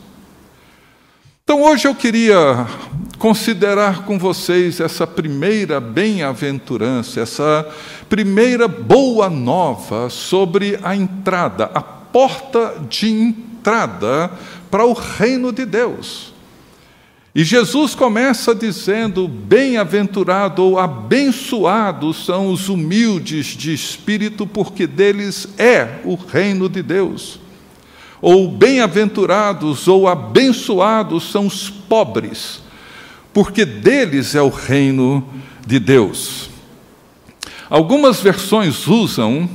Então 1.45 1.63
hoje 1.63 1.89
eu 1.89 1.95
queria 1.95 2.67
considerar 3.19 4.05
com 4.05 4.19
vocês 4.19 4.81
essa 4.81 5.07
primeira 5.07 5.81
bem-aventurança, 5.81 7.21
essa 7.21 7.67
primeira 8.09 8.69
boa 8.69 9.31
nova 9.31 10.11
sobre 10.11 10.79
a 10.83 10.95
entrada, 10.95 11.71
a 11.75 11.81
porta 11.83 12.75
de 12.89 13.11
entrada 13.11 14.31
para 14.71 14.85
o 14.85 14.93
reino 14.93 15.53
de 15.53 15.65
Deus. 15.65 16.34
E 17.35 17.43
Jesus 17.43 17.97
começa 17.97 18.55
dizendo: 18.55 19.27
Bem-aventurado 19.27 20.63
ou 20.63 20.79
abençoados 20.79 22.25
são 22.25 22.53
os 22.53 22.69
humildes 22.69 23.47
de 23.47 23.75
espírito, 23.75 24.47
porque 24.47 24.87
deles 24.87 25.49
é 25.59 26.01
o 26.05 26.15
reino 26.15 26.69
de 26.69 26.81
Deus. 26.81 27.41
Ou 28.23 28.49
bem-aventurados 28.49 29.89
ou 29.89 30.07
abençoados 30.07 31.31
são 31.31 31.47
os 31.47 31.69
pobres, 31.69 32.63
porque 33.33 33.65
deles 33.65 34.37
é 34.37 34.41
o 34.41 34.49
reino 34.49 35.27
de 35.67 35.81
Deus. 35.81 36.49
Algumas 37.69 38.21
versões 38.21 38.87
usam 38.87 39.51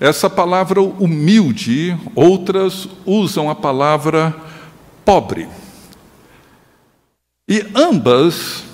essa 0.00 0.28
palavra 0.28 0.82
humilde, 0.82 1.96
outras 2.14 2.88
usam 3.06 3.48
a 3.48 3.54
palavra 3.54 4.34
pobre. 5.04 5.46
E 7.46 7.62
ambas 7.74 8.64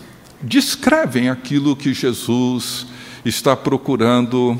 descrevem 0.41 1.29
aquilo 1.29 1.75
que 1.75 1.93
Jesus 1.93 2.87
está 3.25 3.57
procurando 3.57 4.57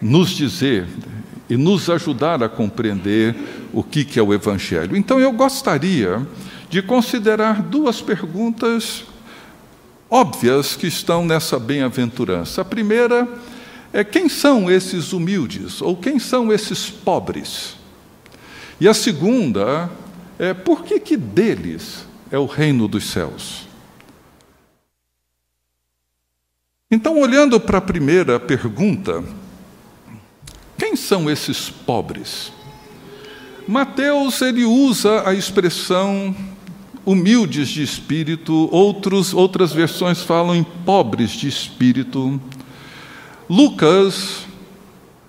nos 0.00 0.30
dizer 0.30 0.88
e 1.48 1.56
nos 1.56 1.88
ajudar 1.88 2.42
a 2.42 2.48
compreender 2.48 3.36
o 3.72 3.80
que 3.84 4.18
é 4.18 4.22
o 4.22 4.34
Evangelho. 4.34 4.96
Então, 4.96 5.20
eu 5.20 5.30
gostaria 5.30 6.26
de 6.68 6.82
considerar 6.82 7.62
duas 7.62 8.00
perguntas 8.00 9.04
óbvias 10.10 10.74
que 10.74 10.88
estão 10.88 11.24
nessa 11.24 11.60
bem-aventurança. 11.60 12.62
A 12.62 12.64
primeira 12.64 13.28
é 13.92 14.02
quem 14.02 14.28
são 14.28 14.68
esses 14.68 15.12
humildes 15.12 15.80
ou 15.80 15.96
quem 15.96 16.18
são 16.18 16.52
esses 16.52 16.90
pobres? 16.90 17.76
E 18.80 18.88
a 18.88 18.94
segunda 18.94 19.88
é 20.40 20.52
por 20.52 20.82
que, 20.82 20.98
que 20.98 21.16
deles 21.16 22.10
é 22.32 22.38
o 22.38 22.46
reino 22.46 22.88
dos 22.88 23.04
céus. 23.04 23.68
Então, 26.90 27.20
olhando 27.20 27.60
para 27.60 27.76
a 27.76 27.82
primeira 27.82 28.40
pergunta, 28.40 29.22
quem 30.78 30.96
são 30.96 31.30
esses 31.30 31.68
pobres? 31.68 32.50
Mateus 33.68 34.40
ele 34.40 34.64
usa 34.64 35.28
a 35.28 35.34
expressão 35.34 36.34
humildes 37.04 37.68
de 37.68 37.82
espírito, 37.82 38.66
outros, 38.72 39.34
outras 39.34 39.72
versões 39.72 40.22
falam 40.22 40.56
em 40.56 40.64
pobres 40.64 41.32
de 41.32 41.48
espírito. 41.48 42.40
Lucas, 43.48 44.46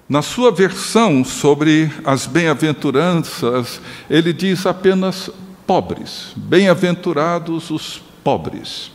na 0.08 0.22
sua 0.22 0.52
versão 0.52 1.26
sobre 1.26 1.92
as 2.06 2.26
bem-aventuranças, 2.28 3.82
ele 4.10 4.32
diz 4.32 4.66
apenas 4.66 5.30
pobres. 5.66 6.34
Bem-aventurados 6.36 7.70
os 7.70 8.02
pobres. 8.24 8.92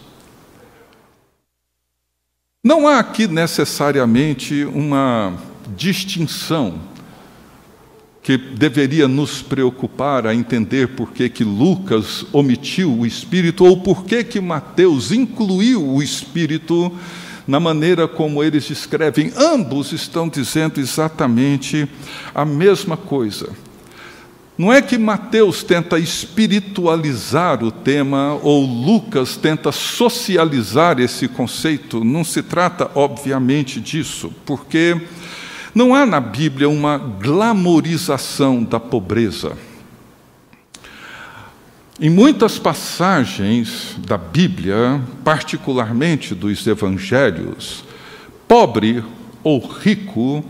Não 2.62 2.88
há 2.88 2.98
aqui 2.98 3.26
necessariamente 3.26 4.64
uma 4.64 5.34
distinção 5.76 6.80
que 8.22 8.36
deveria 8.36 9.08
nos 9.08 9.40
preocupar 9.40 10.26
a 10.26 10.34
entender 10.34 10.88
por 10.88 11.12
que, 11.12 11.30
que 11.30 11.44
Lucas 11.44 12.26
omitiu 12.30 12.92
o 12.92 13.06
Espírito 13.06 13.64
ou 13.64 13.80
por 13.80 14.04
que, 14.04 14.22
que 14.22 14.40
Mateus 14.40 15.12
incluiu 15.12 15.82
o 15.82 16.02
Espírito 16.02 16.92
na 17.46 17.58
maneira 17.58 18.06
como 18.06 18.42
eles 18.42 18.64
descrevem. 18.64 19.32
Ambos 19.34 19.92
estão 19.92 20.28
dizendo 20.28 20.78
exatamente 20.78 21.88
a 22.34 22.44
mesma 22.44 22.98
coisa. 22.98 23.48
Não 24.58 24.72
é 24.72 24.82
que 24.82 24.98
Mateus 24.98 25.62
tenta 25.62 26.00
espiritualizar 26.00 27.62
o 27.62 27.70
tema 27.70 28.36
ou 28.42 28.66
Lucas 28.66 29.36
tenta 29.36 29.70
socializar 29.70 30.98
esse 30.98 31.28
conceito, 31.28 32.02
não 32.02 32.24
se 32.24 32.42
trata, 32.42 32.90
obviamente, 32.96 33.80
disso, 33.80 34.32
porque 34.44 35.00
não 35.72 35.94
há 35.94 36.04
na 36.04 36.18
Bíblia 36.18 36.68
uma 36.68 36.98
glamorização 36.98 38.64
da 38.64 38.80
pobreza. 38.80 39.56
Em 42.00 42.10
muitas 42.10 42.58
passagens 42.58 43.94
da 43.98 44.18
Bíblia, 44.18 45.00
particularmente 45.22 46.34
dos 46.34 46.66
evangelhos, 46.66 47.84
pobre 48.48 49.04
ou 49.44 49.64
rico 49.64 50.44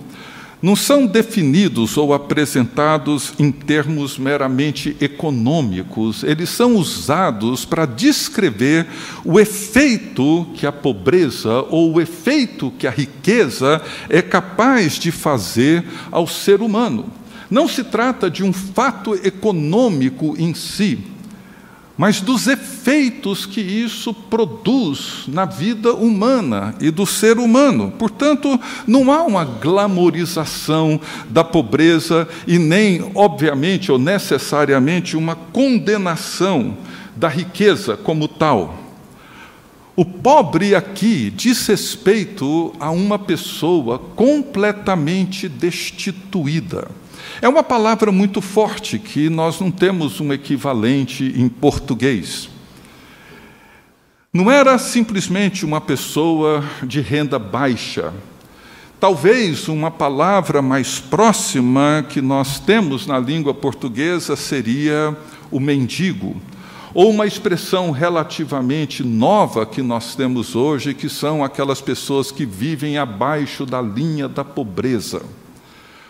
não 0.60 0.74
são 0.74 1.06
definidos 1.06 1.96
ou 1.96 2.12
apresentados 2.12 3.32
em 3.38 3.50
termos 3.52 4.18
meramente 4.18 4.96
econômicos, 5.00 6.24
eles 6.24 6.48
são 6.48 6.76
usados 6.76 7.64
para 7.64 7.86
descrever 7.86 8.86
o 9.24 9.38
efeito 9.38 10.46
que 10.54 10.66
a 10.66 10.72
pobreza 10.72 11.64
ou 11.70 11.94
o 11.94 12.00
efeito 12.00 12.72
que 12.78 12.86
a 12.86 12.90
riqueza 12.90 13.80
é 14.08 14.20
capaz 14.20 14.94
de 14.94 15.12
fazer 15.12 15.84
ao 16.10 16.26
ser 16.26 16.60
humano. 16.60 17.06
Não 17.50 17.66
se 17.66 17.84
trata 17.84 18.30
de 18.30 18.44
um 18.44 18.52
fato 18.52 19.14
econômico 19.14 20.34
em 20.38 20.52
si, 20.54 20.98
mas 21.98 22.20
dos 22.20 22.46
efeitos 22.46 23.44
que 23.44 23.61
isso 23.61 24.14
produz 24.14 25.24
na 25.26 25.44
vida 25.44 25.92
humana 25.92 26.72
e 26.80 26.92
do 26.92 27.04
ser 27.04 27.38
humano. 27.38 27.92
Portanto, 27.98 28.58
não 28.87 29.12
há 29.12 29.24
uma 29.24 29.44
glamorização 29.44 31.00
da 31.28 31.42
pobreza 31.42 32.28
e 32.46 32.56
nem, 32.56 33.11
obviamente 33.16 33.90
ou 33.90 33.98
necessariamente, 33.98 35.16
uma 35.16 35.34
condenação 35.34 36.76
da 37.16 37.26
riqueza 37.26 37.96
como 37.96 38.28
tal. 38.28 38.78
O 39.96 40.04
pobre 40.04 40.76
aqui 40.76 41.32
diz 41.34 41.66
respeito 41.66 42.72
a 42.78 42.92
uma 42.92 43.18
pessoa 43.18 43.98
completamente 43.98 45.48
destituída 45.48 46.87
é 47.40 47.48
uma 47.48 47.62
palavra 47.62 48.11
muito 48.11 48.40
forte 48.40 48.98
que 48.98 49.31
nós 49.31 49.61
não 49.61 49.70
temos 49.70 50.20
um 50.20 50.33
equivalente 50.33 51.33
em 51.37 51.48
português. 51.48 52.48
Não 54.33 54.51
era 54.51 54.77
simplesmente 54.77 55.64
uma 55.64 55.81
pessoa 55.81 56.64
de 56.83 57.01
renda 57.01 57.38
baixa. 57.38 58.12
Talvez 58.98 59.68
uma 59.68 59.90
palavra 59.90 60.61
mais 60.61 60.98
próxima 60.98 62.05
que 62.09 62.20
nós 62.20 62.59
temos 62.59 63.07
na 63.07 63.20
língua 63.20 63.55
portuguesa 63.55 64.35
seria 64.35 65.16
o 65.48 65.61
mendigo, 65.61 66.37
ou 66.92 67.11
uma 67.11 67.24
expressão 67.24 67.92
relativamente 67.92 69.05
nova 69.05 69.64
que 69.64 69.81
nós 69.81 70.16
temos 70.16 70.57
hoje, 70.57 70.92
que 70.92 71.09
são 71.09 71.44
aquelas 71.44 71.81
pessoas 71.81 72.33
que 72.33 72.44
vivem 72.44 72.98
abaixo 72.98 73.64
da 73.64 73.81
linha 73.81 74.29
da 74.29 74.44
pobreza 74.44 75.22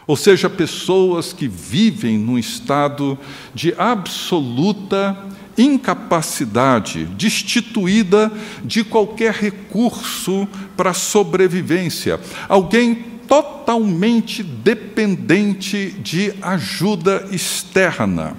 ou 0.08 0.16
seja, 0.16 0.48
pessoas 0.48 1.34
que 1.34 1.46
vivem 1.46 2.16
num 2.16 2.38
estado 2.38 3.18
de 3.54 3.74
absoluta 3.76 5.14
incapacidade, 5.58 7.04
destituída 7.04 8.32
de 8.64 8.82
qualquer 8.82 9.34
recurso 9.34 10.48
para 10.74 10.94
sobrevivência. 10.94 12.18
Alguém 12.48 12.94
totalmente 13.28 14.42
dependente 14.42 15.90
de 15.90 16.32
ajuda 16.40 17.28
externa. 17.30 18.34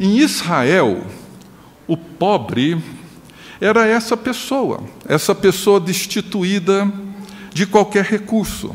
Em 0.00 0.16
Israel, 0.16 1.06
o 1.86 1.94
pobre 1.94 2.82
era 3.60 3.86
essa 3.86 4.16
pessoa, 4.16 4.82
essa 5.06 5.34
pessoa 5.34 5.78
destituída 5.78 6.90
de 7.52 7.66
qualquer 7.66 8.06
recurso. 8.06 8.74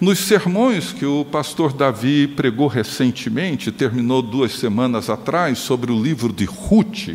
Nos 0.00 0.18
sermões 0.18 0.92
que 0.92 1.06
o 1.06 1.24
pastor 1.24 1.72
Davi 1.72 2.26
pregou 2.26 2.66
recentemente, 2.66 3.70
terminou 3.70 4.22
duas 4.22 4.52
semanas 4.52 5.08
atrás, 5.08 5.58
sobre 5.58 5.92
o 5.92 6.02
livro 6.02 6.32
de 6.32 6.44
Ruth, 6.44 7.08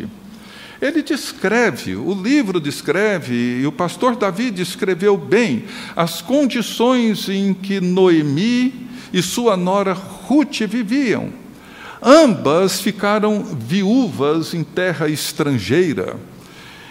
ele 0.80 1.02
descreve, 1.02 1.96
o 1.96 2.14
livro 2.14 2.60
descreve, 2.60 3.60
e 3.60 3.66
o 3.66 3.72
pastor 3.72 4.14
Davi 4.14 4.50
descreveu 4.50 5.16
bem 5.16 5.64
as 5.96 6.22
condições 6.22 7.28
em 7.28 7.52
que 7.52 7.80
Noemi 7.80 8.88
e 9.12 9.20
sua 9.20 9.56
nora 9.56 9.92
Ruth 9.92 10.60
viviam. 10.68 11.30
Ambas 12.00 12.80
ficaram 12.80 13.42
viúvas 13.42 14.54
em 14.54 14.62
terra 14.62 15.08
estrangeira 15.08 16.16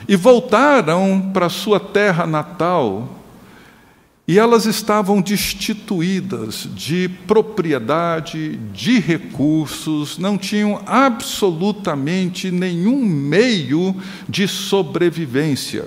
e 0.06 0.18
voltaram 0.18 1.32
para 1.34 1.48
sua 1.48 1.80
terra 1.80 2.28
natal 2.28 3.17
e 4.28 4.38
elas 4.38 4.66
estavam 4.66 5.22
destituídas 5.22 6.68
de 6.76 7.08
propriedade, 7.26 8.58
de 8.74 9.00
recursos, 9.00 10.18
não 10.18 10.38
tinham 10.38 10.82
absolutamente 10.86 12.52
nenhum 12.52 13.06
meio 13.06 13.96
de 14.28 14.46
sobrevivência. 14.46 15.86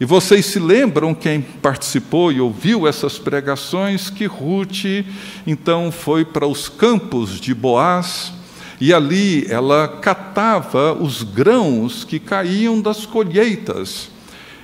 E 0.00 0.06
vocês 0.06 0.46
se 0.46 0.58
lembram, 0.58 1.12
quem 1.12 1.42
participou 1.42 2.32
e 2.32 2.40
ouviu 2.40 2.88
essas 2.88 3.18
pregações, 3.18 4.08
que 4.08 4.24
Ruth 4.24 5.04
então 5.46 5.92
foi 5.92 6.24
para 6.24 6.46
os 6.46 6.68
campos 6.68 7.38
de 7.38 7.52
Boaz 7.52 8.32
e 8.80 8.94
ali 8.94 9.44
ela 9.50 9.86
catava 10.00 10.94
os 10.94 11.22
grãos 11.22 12.04
que 12.04 12.18
caíam 12.18 12.80
das 12.80 13.04
colheitas. 13.04 14.08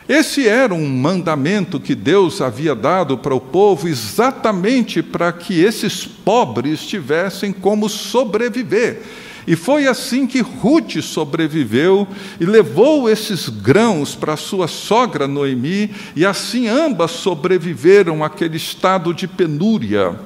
Esse 0.09 0.47
era 0.47 0.75
um 0.75 0.87
mandamento 0.87 1.81
que 1.81 1.95
Deus 1.95 2.43
havia 2.43 2.75
dado 2.75 3.17
para 3.17 3.35
o 3.35 3.40
povo 3.40 3.88
exatamente 3.88 5.03
para 5.03 5.33
que 5.33 5.62
esses 5.62 6.07
pobres 6.07 6.85
tivessem 6.85 7.53
como 7.53 7.88
sobreviver. 7.88 9.01
E 9.47 9.57
foi 9.57 9.87
assim 9.87 10.27
que 10.27 10.40
Ruth 10.40 11.01
sobreviveu 11.03 12.07
e 12.38 12.45
levou 12.45 13.09
esses 13.09 13.49
grãos 13.49 14.14
para 14.14 14.37
sua 14.37 14.69
sogra 14.69 15.27
Noemi, 15.27 15.90
e 16.17 16.25
assim 16.25 16.69
ambas 16.69 17.11
sobreviveram 17.11 18.25
àquele 18.25 18.57
estado 18.57 19.12
de 19.12 19.27
penúria 19.27 20.19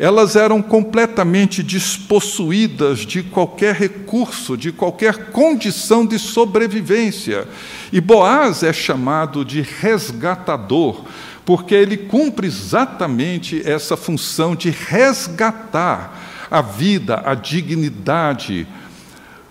elas 0.00 0.34
eram 0.34 0.62
completamente 0.62 1.62
despossuídas 1.62 3.00
de 3.00 3.22
qualquer 3.22 3.74
recurso, 3.74 4.56
de 4.56 4.72
qualquer 4.72 5.26
condição 5.26 6.06
de 6.06 6.18
sobrevivência. 6.18 7.46
E 7.92 8.00
Boaz 8.00 8.62
é 8.62 8.72
chamado 8.72 9.44
de 9.44 9.60
resgatador, 9.60 11.04
porque 11.44 11.74
ele 11.74 11.98
cumpre 11.98 12.46
exatamente 12.46 13.60
essa 13.62 13.94
função 13.94 14.56
de 14.56 14.70
resgatar 14.70 16.48
a 16.50 16.62
vida, 16.62 17.20
a 17.22 17.34
dignidade, 17.34 18.66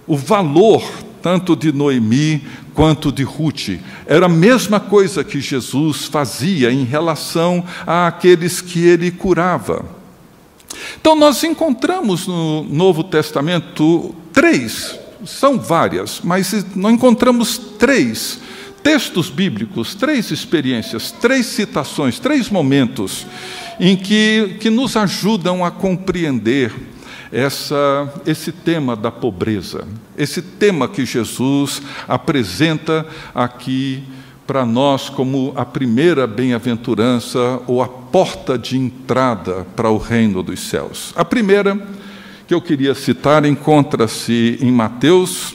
o 0.07 0.17
valor 0.17 0.83
tanto 1.21 1.55
de 1.55 1.71
Noemi 1.71 2.43
quanto 2.73 3.11
de 3.11 3.21
Ruth. 3.21 3.77
Era 4.07 4.25
a 4.25 4.29
mesma 4.29 4.79
coisa 4.79 5.23
que 5.23 5.39
Jesus 5.39 6.05
fazia 6.05 6.71
em 6.71 6.85
relação 6.85 7.63
àqueles 7.85 8.61
que 8.61 8.83
ele 8.83 9.11
curava. 9.11 9.98
Então, 10.99 11.15
nós 11.15 11.43
encontramos 11.43 12.27
no 12.27 12.63
Novo 12.63 13.03
Testamento 13.03 14.13
três, 14.33 14.97
são 15.25 15.59
várias, 15.59 16.21
mas 16.23 16.65
nós 16.75 16.93
encontramos 16.93 17.57
três 17.57 18.39
textos 18.81 19.29
bíblicos, 19.29 19.93
três 19.93 20.31
experiências, 20.31 21.11
três 21.11 21.45
citações, 21.47 22.19
três 22.19 22.49
momentos 22.49 23.27
em 23.79 23.95
que, 23.95 24.57
que 24.59 24.69
nos 24.69 24.95
ajudam 24.95 25.63
a 25.63 25.71
compreender 25.71 26.73
essa, 27.31 28.11
esse 28.25 28.51
tema 28.51 28.95
da 28.95 29.11
pobreza, 29.11 29.87
esse 30.17 30.41
tema 30.41 30.87
que 30.87 31.05
Jesus 31.05 31.81
apresenta 32.07 33.05
aqui 33.33 34.03
para 34.49 34.65
nós 34.65 35.09
como 35.09 35.53
a 35.55 35.63
primeira 35.63 36.25
bem-aventurança 36.25 37.61
ou 37.67 37.83
a 37.83 37.87
porta 37.87 38.57
de 38.57 38.79
entrada 38.79 39.67
para 39.75 39.91
o 39.91 39.99
reino 39.99 40.41
dos 40.41 40.61
céus. 40.61 41.13
A 41.15 41.23
primeira 41.23 41.79
que 42.47 42.53
eu 42.55 42.59
queria 42.59 42.95
citar 42.95 43.45
encontra-se 43.45 44.57
em 44.59 44.71
Mateus, 44.71 45.53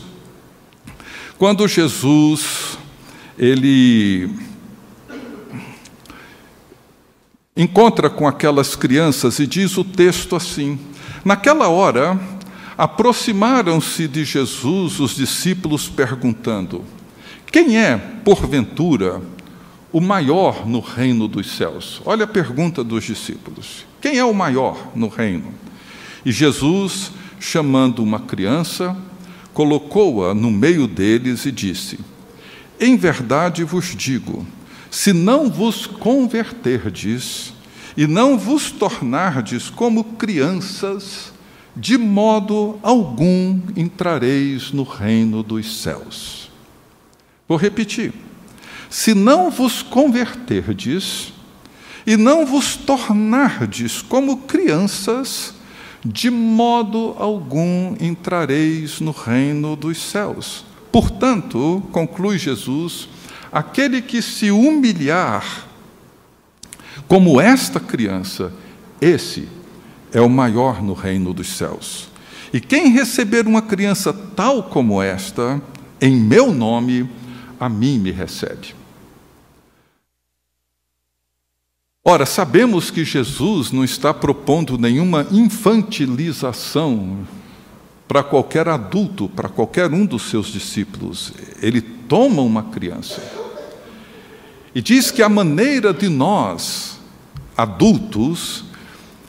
quando 1.36 1.66
Jesus 1.66 2.78
ele 3.36 4.30
encontra 7.56 8.08
com 8.08 8.28
aquelas 8.28 8.76
crianças 8.76 9.40
e 9.40 9.46
diz 9.48 9.76
o 9.76 9.82
texto 9.82 10.36
assim: 10.36 10.78
Naquela 11.24 11.66
hora, 11.66 12.16
aproximaram-se 12.78 14.06
de 14.06 14.24
Jesus 14.24 15.00
os 15.00 15.16
discípulos 15.16 15.88
perguntando: 15.88 16.84
quem 17.54 17.78
é, 17.78 17.96
porventura, 17.96 19.22
o 19.92 20.00
maior 20.00 20.66
no 20.66 20.80
reino 20.80 21.28
dos 21.28 21.56
céus? 21.56 22.02
Olha 22.04 22.24
a 22.24 22.26
pergunta 22.26 22.82
dos 22.82 23.04
discípulos: 23.04 23.86
quem 24.00 24.18
é 24.18 24.24
o 24.24 24.34
maior 24.34 24.88
no 24.92 25.06
reino? 25.06 25.54
E 26.24 26.32
Jesus, 26.32 27.12
chamando 27.38 28.02
uma 28.02 28.18
criança, 28.18 28.96
colocou-a 29.52 30.34
no 30.34 30.50
meio 30.50 30.88
deles 30.88 31.46
e 31.46 31.52
disse: 31.52 32.00
Em 32.80 32.96
verdade 32.96 33.62
vos 33.62 33.94
digo, 33.94 34.44
se 34.90 35.12
não 35.12 35.48
vos 35.48 35.86
converterdes 35.86 37.54
e 37.96 38.04
não 38.04 38.36
vos 38.36 38.72
tornardes 38.72 39.70
como 39.70 40.02
crianças, 40.02 41.32
de 41.76 41.96
modo 41.96 42.80
algum 42.82 43.60
entrareis 43.76 44.72
no 44.72 44.82
reino 44.82 45.40
dos 45.44 45.80
céus. 45.80 46.52
Vou 47.48 47.58
repetir. 47.58 48.12
Se 48.88 49.14
não 49.14 49.50
vos 49.50 49.82
converterdes 49.82 51.32
e 52.06 52.16
não 52.16 52.46
vos 52.46 52.76
tornardes 52.76 54.02
como 54.02 54.38
crianças, 54.38 55.54
de 56.04 56.30
modo 56.30 57.14
algum 57.18 57.96
entrareis 57.98 59.00
no 59.00 59.10
reino 59.10 59.74
dos 59.74 59.98
céus. 59.98 60.64
Portanto, 60.92 61.82
conclui 61.90 62.38
Jesus, 62.38 63.08
aquele 63.50 64.02
que 64.02 64.20
se 64.22 64.50
humilhar 64.50 65.66
como 67.08 67.40
esta 67.40 67.80
criança, 67.80 68.52
esse 69.00 69.48
é 70.12 70.20
o 70.20 70.28
maior 70.28 70.82
no 70.82 70.92
reino 70.92 71.34
dos 71.34 71.56
céus. 71.56 72.08
E 72.52 72.60
quem 72.60 72.92
receber 72.92 73.46
uma 73.46 73.62
criança 73.62 74.12
tal 74.12 74.62
como 74.62 75.02
esta, 75.02 75.60
em 76.00 76.14
meu 76.14 76.52
nome, 76.52 77.08
a 77.58 77.68
mim 77.68 77.98
me 77.98 78.10
recebe. 78.10 78.74
Ora, 82.06 82.26
sabemos 82.26 82.90
que 82.90 83.02
Jesus 83.02 83.72
não 83.72 83.82
está 83.82 84.12
propondo 84.12 84.76
nenhuma 84.76 85.26
infantilização 85.30 87.26
para 88.06 88.22
qualquer 88.22 88.68
adulto, 88.68 89.28
para 89.28 89.48
qualquer 89.48 89.90
um 89.90 90.04
dos 90.04 90.28
seus 90.28 90.48
discípulos. 90.48 91.32
Ele 91.62 91.80
toma 91.80 92.42
uma 92.42 92.64
criança 92.64 93.22
e 94.74 94.82
diz 94.82 95.10
que 95.10 95.22
a 95.22 95.28
maneira 95.30 95.94
de 95.94 96.10
nós, 96.10 96.98
adultos, 97.56 98.64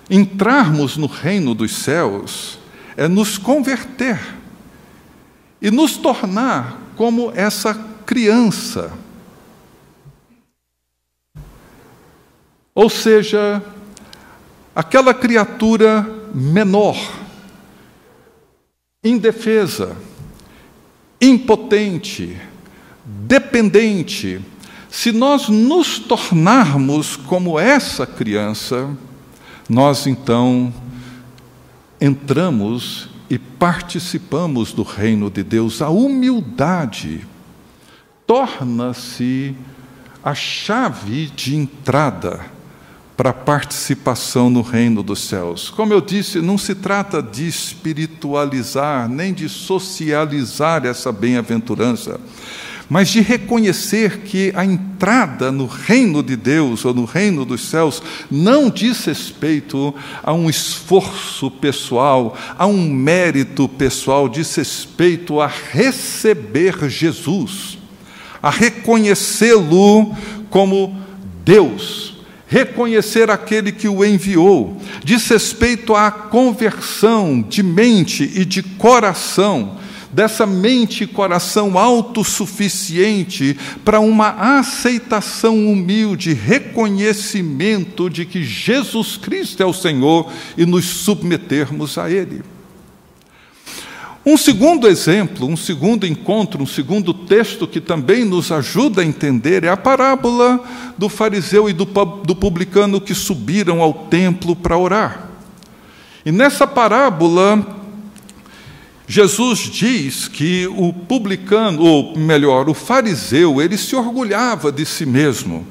entrarmos 0.10 0.98
no 0.98 1.08
reino 1.08 1.56
dos 1.56 1.74
céus 1.78 2.60
é 2.98 3.08
nos 3.08 3.38
converter 3.38 4.20
e 5.62 5.72
nos 5.72 5.96
tornar 5.96 6.82
como 6.98 7.32
essa 7.36 7.95
criança. 8.06 8.92
Ou 12.74 12.90
seja, 12.90 13.64
aquela 14.76 15.14
criatura 15.14 16.06
menor, 16.34 16.98
indefesa, 19.04 19.96
impotente, 21.22 22.38
dependente, 23.06 24.42
se 24.90 25.12
nós 25.12 25.50
nos 25.50 26.00
tornarmos 26.00 27.16
como 27.16 27.60
essa 27.60 28.06
criança, 28.06 28.96
nós 29.70 30.06
então 30.06 30.74
entramos 32.00 33.10
e 33.30 33.38
participamos 33.40 34.72
do 34.72 34.84
reino 34.84 35.30
de 35.30 35.44
Deus. 35.44 35.82
A 35.82 35.90
humildade 35.90 37.26
torna-se 38.26 39.56
a 40.24 40.34
chave 40.34 41.28
de 41.28 41.56
entrada 41.56 42.42
para 43.16 43.30
a 43.30 43.34
participação 43.34 44.50
no 44.50 44.62
reino 44.62 45.02
dos 45.02 45.22
céus. 45.22 45.70
Como 45.70 45.94
eu 45.94 46.02
disse, 46.02 46.42
não 46.42 46.58
se 46.58 46.76
trata 46.76 47.22
de 47.22 47.48
espiritualizar, 47.48 49.08
nem 49.08 49.34
de 49.34 49.48
socializar 49.48 50.86
essa 50.86 51.12
bem-aventurança, 51.12 52.20
mas 52.90 53.10
de 53.10 53.22
reconhecer 53.22 54.22
que 54.22 54.52
a 54.56 54.66
entrada 54.66 55.52
no 55.52 55.66
reino 55.66 56.22
de 56.22 56.36
Deus 56.36 56.84
ou 56.84 56.94
no 56.94 57.06
reino 57.06 57.46
dos 57.46 57.62
céus 57.62 58.02
não 58.30 58.70
diz 58.70 59.06
respeito 59.06 59.96
a 60.22 60.34
um 60.34 60.50
esforço 60.50 61.50
pessoal, 61.50 62.38
a 62.58 62.68
um 62.68 62.90
mérito 62.90 63.70
pessoal, 63.70 64.28
diz 64.28 64.54
respeito 64.56 65.40
a 65.40 65.48
receber 65.48 66.90
Jesus 66.90 67.78
a 68.46 68.52
reconhecê-lo 68.52 70.16
como 70.52 70.96
Deus, 71.44 72.18
reconhecer 72.46 73.32
aquele 73.32 73.72
que 73.72 73.88
o 73.88 74.06
enviou, 74.06 74.80
diz 75.04 75.28
respeito 75.28 75.96
à 75.96 76.12
conversão 76.12 77.42
de 77.42 77.64
mente 77.64 78.32
e 78.36 78.46
de 78.46 78.62
coração, 78.62 79.80
dessa 80.12 80.46
mente 80.46 81.06
e 81.06 81.08
coração 81.08 81.76
autossuficiente 81.76 83.58
para 83.84 84.00
uma 84.00 84.60
aceitação 84.60 85.66
humilde, 85.66 86.32
reconhecimento 86.32 88.12
de 88.12 88.26
que 88.26 88.44
Jesus 88.44 89.18
Cristo 89.18 89.64
é 89.64 89.66
o 89.66 89.74
Senhor 89.74 90.32
e 90.56 90.68
nos 90.68 90.86
submetermos 90.86 91.98
a 91.98 92.12
Ele. 92.12 92.44
Um 94.26 94.38
segundo 94.38 94.88
exemplo, 94.88 95.48
um 95.48 95.56
segundo 95.56 96.08
encontro, 96.08 96.64
um 96.64 96.66
segundo 96.66 97.14
texto 97.14 97.68
que 97.68 97.80
também 97.80 98.26
nos 98.26 98.52
ajuda 98.52 99.04
a 99.04 99.06
entender 99.06 99.64
é 99.64 99.70
a 99.70 99.78
parábola 99.78 100.60
do 100.98 101.08
fariseu 101.08 101.70
e 101.70 101.74
do, 101.74 101.86
do 101.86 102.36
publicano 102.36 103.00
que 103.00 103.14
subiram 103.14 103.84
ao 103.84 103.94
templo 103.94 104.56
para 104.56 104.76
orar. 104.76 105.30
E 106.26 106.32
nessa 106.32 106.66
parábola, 106.66 107.64
Jesus 109.08 109.60
diz 109.60 110.28
que 110.28 110.66
o 110.76 110.92
publicano, 110.92 111.84
ou 111.84 112.18
melhor, 112.18 112.68
o 112.68 112.74
fariseu, 112.74 113.62
ele 113.62 113.78
se 113.78 113.96
orgulhava 113.96 114.72
de 114.72 114.88
si 114.88 115.06
mesmo. 115.06 115.68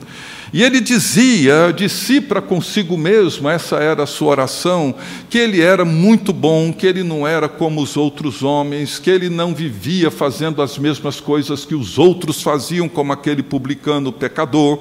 E 0.55 0.63
ele 0.63 0.81
dizia 0.81 1.73
de 1.77 1.89
si 1.89 2.21
para 2.21 2.41
consigo 2.41 2.97
mesmo, 2.97 3.49
essa 3.49 3.79
era 3.79 4.05
a 4.05 4.07
sua 4.07 4.29
oração, 4.29 4.95
que 5.29 5.37
ele 5.37 5.61
era 5.61 5.85
muito 5.85 6.33
bom, 6.33 6.73
que 6.73 6.87
ele 6.87 7.03
não 7.03 7.27
era 7.27 7.49
como 7.49 7.83
os 7.83 7.97
outros 7.97 8.41
homens, 8.45 9.01
que 9.01 9.11
ele 9.11 9.29
não 9.29 9.53
vivia 9.53 10.13
fazendo 10.13 10.63
as 10.63 10.79
mesmas 10.79 11.19
coisas 11.19 11.65
que 11.65 11.75
os 11.75 11.99
outros 11.99 12.41
faziam, 12.41 12.89
como 12.89 13.13
aquele 13.13 13.43
publicano 13.43 14.13
pecador, 14.13 14.79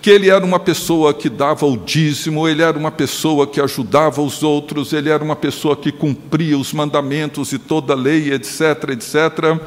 que 0.00 0.10
ele 0.10 0.30
era 0.30 0.44
uma 0.44 0.60
pessoa 0.60 1.12
que 1.12 1.28
dava 1.28 1.66
o 1.66 1.76
dízimo, 1.76 2.46
ele 2.46 2.62
era 2.62 2.78
uma 2.78 2.92
pessoa 2.92 3.48
que 3.48 3.60
ajudava 3.60 4.22
os 4.22 4.44
outros, 4.44 4.92
ele 4.92 5.10
era 5.10 5.24
uma 5.24 5.34
pessoa 5.34 5.76
que 5.76 5.90
cumpria 5.90 6.56
os 6.56 6.72
mandamentos 6.72 7.52
e 7.52 7.58
toda 7.58 7.94
a 7.94 7.96
lei, 7.96 8.32
etc, 8.32 8.90
etc 8.90 9.60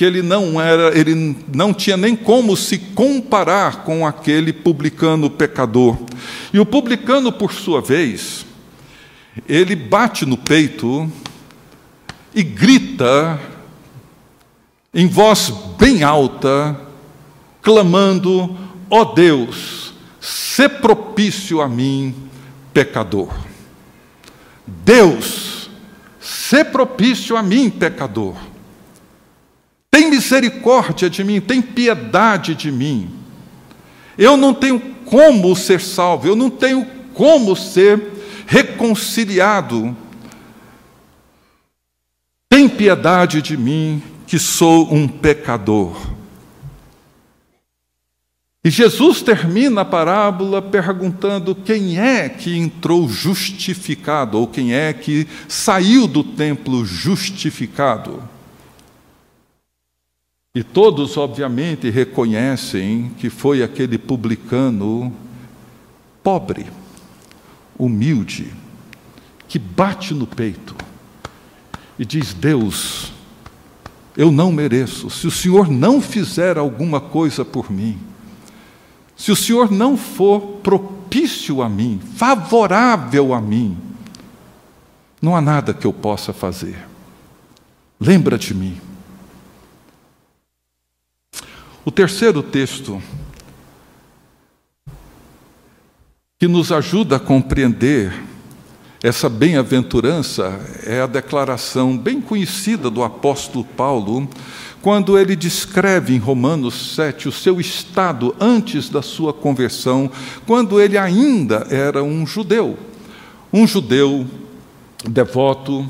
que 0.00 0.04
ele 0.06 0.22
não 0.22 0.58
era, 0.58 0.98
ele 0.98 1.36
não 1.54 1.74
tinha 1.74 1.94
nem 1.94 2.16
como 2.16 2.56
se 2.56 2.78
comparar 2.78 3.84
com 3.84 4.06
aquele 4.06 4.50
publicano 4.50 5.28
pecador. 5.28 5.94
E 6.54 6.58
o 6.58 6.64
publicano, 6.64 7.30
por 7.30 7.52
sua 7.52 7.82
vez, 7.82 8.46
ele 9.46 9.76
bate 9.76 10.24
no 10.24 10.38
peito 10.38 11.12
e 12.34 12.42
grita 12.42 13.38
em 14.94 15.06
voz 15.06 15.52
bem 15.78 16.02
alta, 16.02 16.80
clamando: 17.60 18.56
ó 18.88 19.02
oh 19.02 19.04
Deus, 19.04 19.92
se 20.18 20.66
propício 20.66 21.60
a 21.60 21.68
mim, 21.68 22.14
pecador. 22.72 23.34
Deus, 24.66 25.68
se 26.18 26.64
propício 26.64 27.36
a 27.36 27.42
mim, 27.42 27.68
pecador. 27.68 28.48
Tem 30.00 30.08
misericórdia 30.08 31.10
de 31.10 31.22
mim, 31.22 31.42
tem 31.42 31.60
piedade 31.60 32.54
de 32.54 32.72
mim. 32.72 33.10
Eu 34.16 34.34
não 34.34 34.54
tenho 34.54 34.80
como 35.04 35.54
ser 35.54 35.78
salvo, 35.78 36.26
eu 36.26 36.34
não 36.34 36.48
tenho 36.48 36.86
como 37.12 37.54
ser 37.54 38.00
reconciliado. 38.46 39.94
Tem 42.48 42.66
piedade 42.66 43.42
de 43.42 43.58
mim, 43.58 44.02
que 44.26 44.38
sou 44.38 44.90
um 44.90 45.06
pecador. 45.06 45.94
E 48.64 48.70
Jesus 48.70 49.20
termina 49.20 49.82
a 49.82 49.84
parábola 49.84 50.62
perguntando 50.62 51.54
quem 51.54 52.00
é 52.00 52.26
que 52.26 52.56
entrou 52.56 53.06
justificado, 53.06 54.38
ou 54.38 54.46
quem 54.46 54.72
é 54.72 54.94
que 54.94 55.28
saiu 55.46 56.06
do 56.06 56.24
templo 56.24 56.86
justificado. 56.86 58.39
E 60.52 60.64
todos, 60.64 61.16
obviamente, 61.16 61.88
reconhecem 61.90 63.12
que 63.18 63.30
foi 63.30 63.62
aquele 63.62 63.96
publicano 63.96 65.12
pobre, 66.24 66.66
humilde, 67.78 68.52
que 69.46 69.60
bate 69.60 70.12
no 70.12 70.26
peito 70.26 70.74
e 71.96 72.04
diz: 72.04 72.34
Deus, 72.34 73.12
eu 74.16 74.32
não 74.32 74.50
mereço. 74.50 75.08
Se 75.08 75.28
o 75.28 75.30
Senhor 75.30 75.70
não 75.70 76.00
fizer 76.00 76.58
alguma 76.58 77.00
coisa 77.00 77.44
por 77.44 77.70
mim, 77.70 77.96
se 79.16 79.30
o 79.30 79.36
Senhor 79.36 79.70
não 79.70 79.96
for 79.96 80.40
propício 80.64 81.62
a 81.62 81.68
mim, 81.68 82.00
favorável 82.16 83.32
a 83.32 83.40
mim, 83.40 83.78
não 85.22 85.36
há 85.36 85.40
nada 85.40 85.72
que 85.72 85.86
eu 85.86 85.92
possa 85.92 86.32
fazer. 86.32 86.88
Lembra 88.00 88.36
de 88.36 88.52
mim. 88.52 88.89
O 91.90 91.92
terceiro 91.92 92.40
texto 92.40 93.02
que 96.38 96.46
nos 96.46 96.70
ajuda 96.70 97.16
a 97.16 97.18
compreender 97.18 98.12
essa 99.02 99.28
bem-aventurança 99.28 100.56
é 100.86 101.00
a 101.00 101.08
declaração 101.08 101.98
bem 101.98 102.20
conhecida 102.20 102.88
do 102.88 103.02
apóstolo 103.02 103.64
Paulo, 103.64 104.28
quando 104.80 105.18
ele 105.18 105.34
descreve 105.34 106.14
em 106.14 106.18
Romanos 106.18 106.94
7 106.94 107.26
o 107.26 107.32
seu 107.32 107.60
estado 107.60 108.36
antes 108.38 108.88
da 108.88 109.02
sua 109.02 109.32
conversão, 109.32 110.08
quando 110.46 110.80
ele 110.80 110.96
ainda 110.96 111.66
era 111.70 112.04
um 112.04 112.24
judeu. 112.24 112.78
Um 113.52 113.66
judeu 113.66 114.24
devoto, 115.04 115.88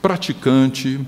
praticante, 0.00 1.00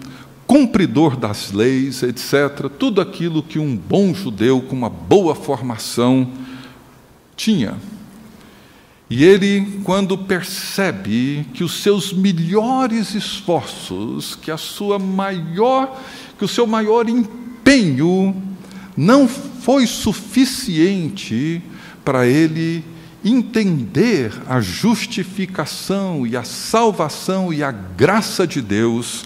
cumpridor 0.47 1.17
das 1.17 1.53
leis, 1.53 2.03
etc., 2.03 2.69
tudo 2.79 3.01
aquilo 3.01 3.43
que 3.43 3.59
um 3.59 3.77
bom 3.77 4.15
judeu 4.15 4.61
com 4.61 4.77
uma 4.77 4.91
boa 4.91 5.35
formação 5.35 6.29
tinha. 7.37 7.77
E 9.09 9.23
ele, 9.23 9.81
quando 9.85 10.17
percebe 10.17 11.47
que 11.53 11.63
os 11.63 11.83
seus 11.83 12.13
melhores 12.13 13.15
esforços, 13.15 14.35
que 14.35 14.51
a 14.51 14.57
sua 14.57 14.99
maior, 14.99 16.01
que 16.39 16.45
o 16.45 16.49
seu 16.49 16.67
maior 16.67 17.09
empenho 17.09 18.35
não 18.97 19.29
foi 19.29 19.87
suficiente 19.87 21.63
para 22.05 22.27
ele 22.27 22.85
entender 23.25 24.33
a 24.47 24.61
justificação 24.61 26.27
e 26.27 26.37
a 26.37 26.45
salvação 26.45 27.53
e 27.53 27.63
a 27.63 27.71
graça 27.71 28.47
de 28.47 28.61
Deus, 28.61 29.25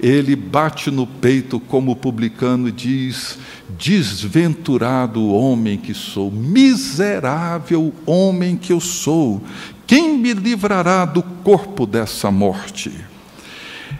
ele 0.00 0.36
bate 0.36 0.90
no 0.90 1.06
peito 1.06 1.58
como 1.58 1.96
publicano 1.96 2.68
e 2.68 2.72
diz: 2.72 3.38
Desventurado 3.68 5.26
homem 5.28 5.76
que 5.76 5.94
sou, 5.94 6.30
miserável 6.30 7.92
homem 8.04 8.56
que 8.56 8.72
eu 8.72 8.80
sou, 8.80 9.42
quem 9.86 10.18
me 10.18 10.32
livrará 10.32 11.04
do 11.04 11.22
corpo 11.22 11.86
dessa 11.86 12.30
morte? 12.30 12.92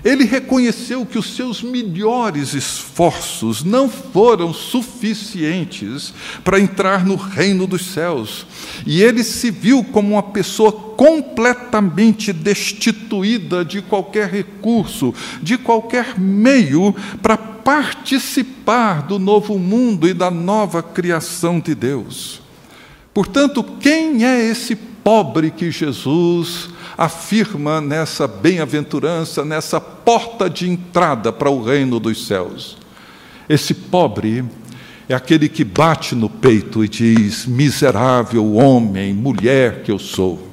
Ele 0.06 0.24
reconheceu 0.24 1.04
que 1.04 1.18
os 1.18 1.34
seus 1.34 1.60
melhores 1.60 2.54
esforços 2.54 3.64
não 3.64 3.88
foram 3.88 4.54
suficientes 4.54 6.14
para 6.44 6.60
entrar 6.60 7.04
no 7.04 7.16
reino 7.16 7.66
dos 7.66 7.86
céus. 7.86 8.46
E 8.86 9.02
ele 9.02 9.24
se 9.24 9.50
viu 9.50 9.82
como 9.82 10.12
uma 10.12 10.22
pessoa 10.22 10.70
completamente 10.70 12.32
destituída 12.32 13.64
de 13.64 13.82
qualquer 13.82 14.30
recurso, 14.30 15.12
de 15.42 15.58
qualquer 15.58 16.16
meio 16.16 16.94
para 17.20 17.36
participar 17.36 19.02
do 19.02 19.18
novo 19.18 19.58
mundo 19.58 20.06
e 20.06 20.14
da 20.14 20.30
nova 20.30 20.84
criação 20.84 21.58
de 21.58 21.74
Deus. 21.74 22.40
Portanto, 23.12 23.64
quem 23.80 24.24
é 24.24 24.40
esse 24.40 24.76
pobre 24.76 25.50
que 25.50 25.68
Jesus 25.68 26.75
afirma 26.96 27.80
nessa 27.80 28.26
bem-aventurança, 28.26 29.44
nessa 29.44 29.80
porta 29.80 30.48
de 30.48 30.68
entrada 30.68 31.32
para 31.32 31.50
o 31.50 31.62
reino 31.62 32.00
dos 32.00 32.26
céus. 32.26 32.76
Esse 33.48 33.74
pobre 33.74 34.44
é 35.08 35.14
aquele 35.14 35.48
que 35.48 35.64
bate 35.64 36.14
no 36.14 36.28
peito 36.28 36.84
e 36.84 36.88
diz: 36.88 37.46
Miserável 37.46 38.54
homem, 38.54 39.12
mulher 39.12 39.82
que 39.82 39.90
eu 39.92 39.98
sou. 39.98 40.48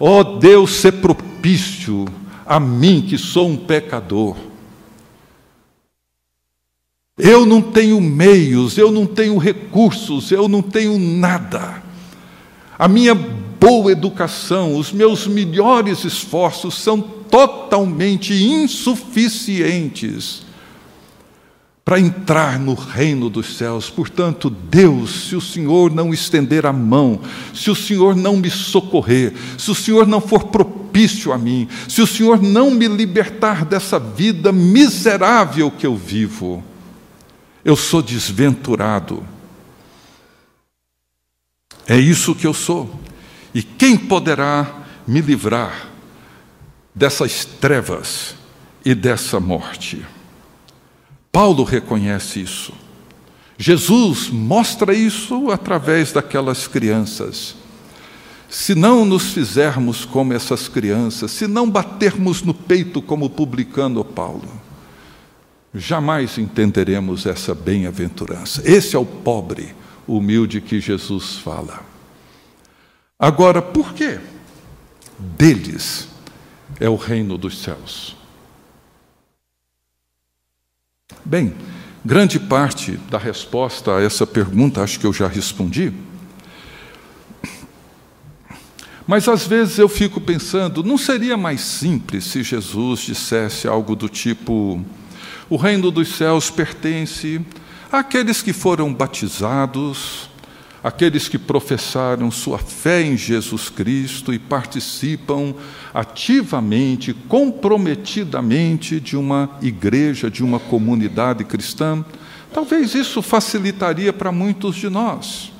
Ó 0.00 0.20
oh, 0.20 0.24
Deus, 0.38 0.72
ser 0.76 0.92
propício 0.92 2.06
a 2.46 2.58
mim 2.60 3.04
que 3.06 3.16
sou 3.16 3.48
um 3.48 3.56
pecador. 3.56 4.36
Eu 7.16 7.44
não 7.44 7.60
tenho 7.60 8.00
meios, 8.00 8.78
eu 8.78 8.92
não 8.92 9.04
tenho 9.04 9.36
recursos, 9.38 10.30
eu 10.30 10.48
não 10.48 10.62
tenho 10.62 10.98
nada. 10.98 11.82
A 12.78 12.86
minha 12.86 13.12
boa 13.68 13.92
educação, 13.92 14.76
os 14.76 14.90
meus 14.90 15.26
melhores 15.26 16.02
esforços 16.02 16.78
são 16.78 17.02
totalmente 17.02 18.32
insuficientes 18.32 20.42
para 21.84 22.00
entrar 22.00 22.58
no 22.58 22.72
reino 22.72 23.28
dos 23.28 23.58
céus. 23.58 23.90
Portanto, 23.90 24.48
Deus, 24.48 25.28
se 25.28 25.36
o 25.36 25.40
Senhor 25.40 25.94
não 25.94 26.14
estender 26.14 26.64
a 26.64 26.72
mão, 26.72 27.20
se 27.52 27.70
o 27.70 27.74
Senhor 27.74 28.16
não 28.16 28.38
me 28.38 28.48
socorrer, 28.48 29.34
se 29.58 29.70
o 29.70 29.74
Senhor 29.74 30.06
não 30.06 30.22
for 30.22 30.44
propício 30.44 31.30
a 31.30 31.36
mim, 31.36 31.68
se 31.86 32.00
o 32.00 32.06
Senhor 32.06 32.40
não 32.40 32.70
me 32.70 32.88
libertar 32.88 33.66
dessa 33.66 33.98
vida 33.98 34.50
miserável 34.50 35.70
que 35.70 35.86
eu 35.86 35.94
vivo, 35.94 36.64
eu 37.62 37.76
sou 37.76 38.00
desventurado. 38.00 39.22
É 41.86 41.98
isso 41.98 42.34
que 42.34 42.46
eu 42.46 42.54
sou. 42.54 43.07
E 43.58 43.62
quem 43.64 43.96
poderá 43.96 44.84
me 45.04 45.20
livrar 45.20 45.88
dessas 46.94 47.44
trevas 47.44 48.36
e 48.84 48.94
dessa 48.94 49.40
morte? 49.40 50.06
Paulo 51.32 51.64
reconhece 51.64 52.40
isso. 52.40 52.72
Jesus 53.58 54.28
mostra 54.30 54.94
isso 54.94 55.50
através 55.50 56.12
daquelas 56.12 56.68
crianças. 56.68 57.56
Se 58.48 58.76
não 58.76 59.04
nos 59.04 59.32
fizermos 59.32 60.04
como 60.04 60.32
essas 60.32 60.68
crianças, 60.68 61.32
se 61.32 61.48
não 61.48 61.68
batermos 61.68 62.42
no 62.42 62.54
peito 62.54 63.02
como 63.02 63.28
publicando 63.28 64.04
Paulo, 64.04 64.48
jamais 65.74 66.38
entenderemos 66.38 67.26
essa 67.26 67.56
bem-aventurança. 67.56 68.62
Esse 68.64 68.94
é 68.94 68.98
o 69.00 69.04
pobre 69.04 69.74
humilde 70.06 70.60
que 70.60 70.80
Jesus 70.80 71.38
fala. 71.38 71.87
Agora, 73.18 73.60
por 73.60 73.94
quê? 73.94 74.20
Deles 75.18 76.08
é 76.78 76.88
o 76.88 76.94
reino 76.94 77.36
dos 77.36 77.58
céus. 77.58 78.16
Bem, 81.24 81.52
grande 82.04 82.38
parte 82.38 82.92
da 83.10 83.18
resposta 83.18 83.96
a 83.96 84.02
essa 84.02 84.24
pergunta 84.24 84.82
acho 84.82 85.00
que 85.00 85.06
eu 85.06 85.12
já 85.12 85.26
respondi. 85.26 85.92
Mas 89.04 89.26
às 89.26 89.46
vezes 89.46 89.78
eu 89.78 89.88
fico 89.88 90.20
pensando, 90.20 90.84
não 90.84 90.98
seria 90.98 91.36
mais 91.36 91.62
simples 91.62 92.24
se 92.24 92.42
Jesus 92.42 93.00
dissesse 93.00 93.66
algo 93.66 93.96
do 93.96 94.08
tipo: 94.08 94.84
o 95.50 95.56
reino 95.56 95.90
dos 95.90 96.08
céus 96.14 96.50
pertence 96.50 97.40
àqueles 97.90 98.42
que 98.42 98.52
foram 98.52 98.92
batizados, 98.94 100.28
aqueles 100.82 101.28
que 101.28 101.38
professaram 101.38 102.30
sua 102.30 102.58
fé 102.58 103.02
em 103.02 103.16
Jesus 103.16 103.68
Cristo 103.68 104.32
e 104.32 104.38
participam 104.38 105.54
ativamente, 105.92 107.12
comprometidamente 107.12 109.00
de 109.00 109.16
uma 109.16 109.50
igreja, 109.60 110.30
de 110.30 110.44
uma 110.44 110.58
comunidade 110.58 111.44
cristã. 111.44 112.04
Talvez 112.52 112.94
isso 112.94 113.20
facilitaria 113.20 114.12
para 114.12 114.32
muitos 114.32 114.76
de 114.76 114.88
nós. 114.88 115.52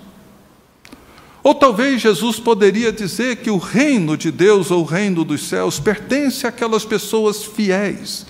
Ou 1.43 1.55
talvez 1.55 2.01
Jesus 2.03 2.39
poderia 2.39 2.93
dizer 2.93 3.37
que 3.37 3.51
o 3.51 3.59
reino 3.59 4.17
de 4.17 4.31
Deus 4.31 4.71
ou 4.71 4.83
o 4.83 4.87
reino 4.87 5.25
dos 5.25 5.49
céus 5.49 5.81
pertence 5.81 6.47
àquelas 6.47 6.85
pessoas 6.85 7.45
fiéis, 7.45 8.27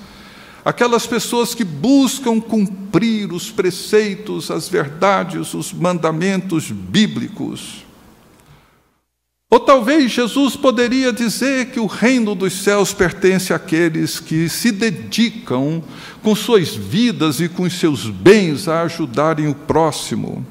aquelas 0.69 1.07
pessoas 1.07 1.55
que 1.55 1.65
buscam 1.65 2.39
cumprir 2.39 3.33
os 3.33 3.51
preceitos, 3.51 4.51
as 4.51 4.69
verdades, 4.69 5.55
os 5.55 5.73
mandamentos 5.73 6.71
bíblicos. 6.71 7.87
Ou 9.51 9.59
talvez 9.59 10.13
Jesus 10.13 10.57
poderia 10.57 11.11
dizer 11.11 11.71
que 11.71 11.81
o 11.81 11.87
reino 11.87 12.35
dos 12.35 12.53
céus 12.53 12.93
pertence 12.93 13.55
àqueles 13.55 14.21
que 14.21 14.47
se 14.47 14.71
dedicam 14.71 15.83
com 16.23 16.37
suas 16.37 16.77
vidas 16.77 17.41
e 17.41 17.49
com 17.49 17.69
seus 17.71 18.11
bens 18.11 18.69
a 18.69 18.83
ajudarem 18.83 19.49
o 19.49 19.55
próximo. 19.55 20.47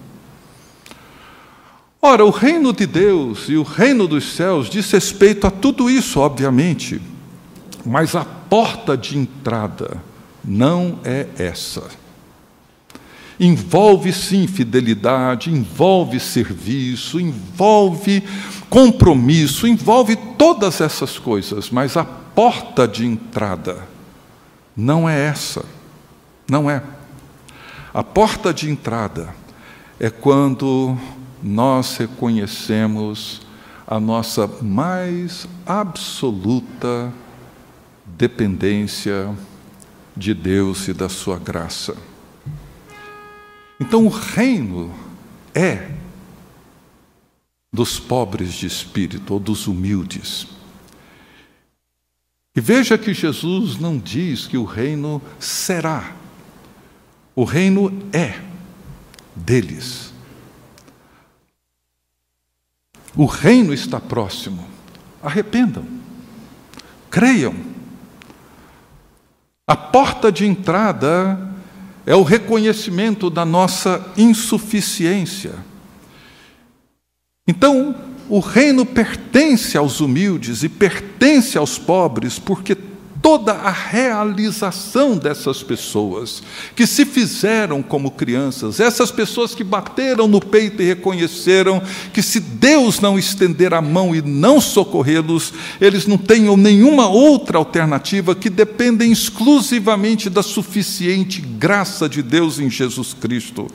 Ora, 2.01 2.25
o 2.25 2.32
reino 2.32 2.73
de 2.73 2.88
Deus 2.88 3.47
e 3.49 3.56
o 3.56 3.62
reino 3.62 4.08
dos 4.08 4.34
céus 4.34 4.67
diz 4.67 4.89
respeito 4.89 5.45
a 5.45 5.51
tudo 5.51 5.91
isso, 5.91 6.19
obviamente, 6.19 6.99
mas 7.86 8.15
a 8.15 8.37
porta 8.49 8.97
de 8.97 9.17
entrada 9.17 10.01
não 10.43 10.99
é 11.03 11.27
essa. 11.38 11.83
Envolve 13.39 14.12
sim 14.12 14.47
fidelidade, 14.47 15.51
envolve 15.51 16.19
serviço, 16.19 17.19
envolve 17.19 18.23
compromisso, 18.69 19.67
envolve 19.67 20.15
todas 20.15 20.81
essas 20.81 21.19
coisas, 21.19 21.69
mas 21.69 21.95
a 21.95 22.03
porta 22.03 22.88
de 22.88 23.05
entrada 23.05 23.88
não 24.75 25.07
é 25.07 25.27
essa. 25.27 25.63
Não 26.49 26.69
é. 26.69 26.81
A 27.93 28.03
porta 28.03 28.53
de 28.53 28.69
entrada 28.69 29.36
é 29.99 30.10
quando 30.10 30.97
nós 31.43 31.97
reconhecemos 31.97 33.41
a 33.86 33.99
nossa 33.99 34.49
mais 34.62 35.47
absoluta 35.65 37.12
dependência 38.17 39.36
de 40.15 40.34
Deus 40.34 40.88
e 40.88 40.93
da 40.93 41.08
Sua 41.08 41.38
graça. 41.38 41.95
Então, 43.80 44.06
o 44.06 44.10
reino 44.10 44.93
é 45.53 45.91
dos 47.71 47.99
pobres 47.99 48.53
de 48.53 48.65
espírito 48.65 49.34
ou 49.34 49.39
dos 49.39 49.67
humildes. 49.67 50.47
E 52.56 52.60
veja 52.60 52.97
que 52.97 53.13
Jesus 53.13 53.77
não 53.77 53.99
diz 53.99 54.47
que 54.47 54.58
o 54.58 54.65
reino 54.65 55.21
será, 55.39 56.15
o 57.36 57.43
reino 57.43 57.93
é 58.12 58.41
deles. 59.36 60.12
O 63.15 63.25
reino 63.25 63.73
está 63.73 63.99
próximo. 63.99 64.67
Arrependam. 65.21 65.86
Creiam. 67.10 67.56
A 69.67 69.75
porta 69.75 70.32
de 70.32 70.45
entrada 70.45 71.38
é 72.06 72.15
o 72.15 72.23
reconhecimento 72.23 73.30
da 73.30 73.43
nossa 73.43 74.13
insuficiência. 74.15 75.56
Então, 77.45 77.93
o 78.30 78.39
reino 78.39 78.86
pertence 78.86 79.77
aos 79.77 79.99
humildes 79.99 80.63
e 80.63 80.69
pertence 80.69 81.58
aos 81.58 81.77
pobres, 81.77 82.39
porque 82.39 82.75
toda 83.27 83.51
a 83.51 83.71
realização 83.71 85.17
dessas 85.17 85.61
pessoas 85.61 86.41
que 86.73 86.87
se 86.87 87.03
fizeram 87.03 87.83
como 87.83 88.11
crianças, 88.11 88.79
essas 88.79 89.11
pessoas 89.11 89.53
que 89.53 89.65
bateram 89.65 90.29
no 90.29 90.39
peito 90.39 90.81
e 90.81 90.85
reconheceram 90.85 91.83
que 92.13 92.21
se 92.21 92.39
Deus 92.39 93.01
não 93.01 93.19
estender 93.19 93.73
a 93.73 93.81
mão 93.81 94.15
e 94.15 94.21
não 94.21 94.61
socorrê-los, 94.61 95.53
eles 95.81 96.07
não 96.07 96.17
tenham 96.17 96.55
nenhuma 96.55 97.09
outra 97.09 97.57
alternativa 97.57 98.33
que 98.33 98.49
dependem 98.49 99.11
exclusivamente 99.11 100.29
da 100.29 100.41
suficiente 100.41 101.41
graça 101.41 102.07
de 102.07 102.23
Deus 102.23 102.59
em 102.59 102.69
Jesus 102.69 103.13
Cristo. 103.13 103.67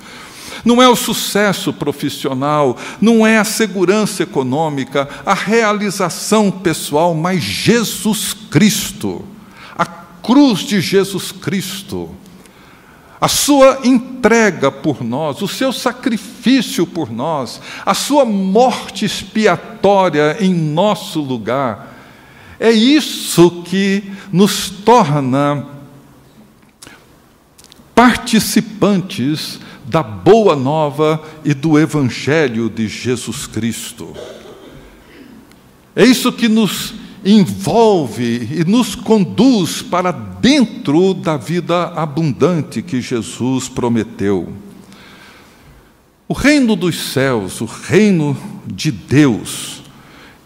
Não 0.64 0.80
é 0.80 0.88
o 0.88 0.96
sucesso 0.96 1.74
profissional, 1.74 2.74
não 3.02 3.26
é 3.26 3.36
a 3.36 3.44
segurança 3.44 4.22
econômica, 4.22 5.06
a 5.26 5.34
realização 5.34 6.50
pessoal, 6.50 7.14
mas 7.14 7.42
Jesus 7.42 8.34
Cristo 8.50 9.26
cruz 10.22 10.60
de 10.60 10.80
Jesus 10.80 11.32
Cristo, 11.32 12.14
a 13.20 13.28
sua 13.28 13.80
entrega 13.84 14.70
por 14.70 15.04
nós, 15.04 15.42
o 15.42 15.48
seu 15.48 15.72
sacrifício 15.72 16.86
por 16.86 17.10
nós, 17.10 17.60
a 17.86 17.94
sua 17.94 18.24
morte 18.24 19.04
expiatória 19.04 20.36
em 20.40 20.52
nosso 20.52 21.20
lugar, 21.20 21.96
é 22.58 22.70
isso 22.70 23.62
que 23.64 24.12
nos 24.32 24.70
torna 24.70 25.66
participantes 27.94 29.60
da 29.84 30.02
boa 30.02 30.56
nova 30.56 31.22
e 31.44 31.54
do 31.54 31.78
evangelho 31.78 32.70
de 32.70 32.88
Jesus 32.88 33.46
Cristo. 33.46 34.16
É 35.94 36.04
isso 36.04 36.32
que 36.32 36.48
nos 36.48 36.94
envolve 37.24 38.48
e 38.52 38.64
nos 38.64 38.94
conduz 38.94 39.82
para 39.82 40.10
dentro 40.10 41.14
da 41.14 41.36
vida 41.36 41.84
abundante 41.94 42.82
que 42.82 43.00
Jesus 43.00 43.68
prometeu. 43.68 44.52
O 46.28 46.34
reino 46.34 46.74
dos 46.74 47.12
céus, 47.12 47.60
o 47.60 47.64
reino 47.64 48.36
de 48.66 48.90
Deus, 48.90 49.82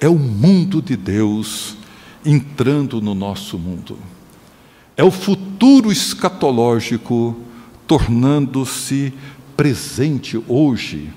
é 0.00 0.08
o 0.08 0.18
mundo 0.18 0.82
de 0.82 0.96
Deus 0.96 1.76
entrando 2.24 3.00
no 3.00 3.14
nosso 3.14 3.58
mundo. 3.58 3.96
É 4.96 5.04
o 5.04 5.10
futuro 5.10 5.92
escatológico 5.92 7.36
tornando-se 7.86 9.12
presente 9.56 10.42
hoje 10.48 11.08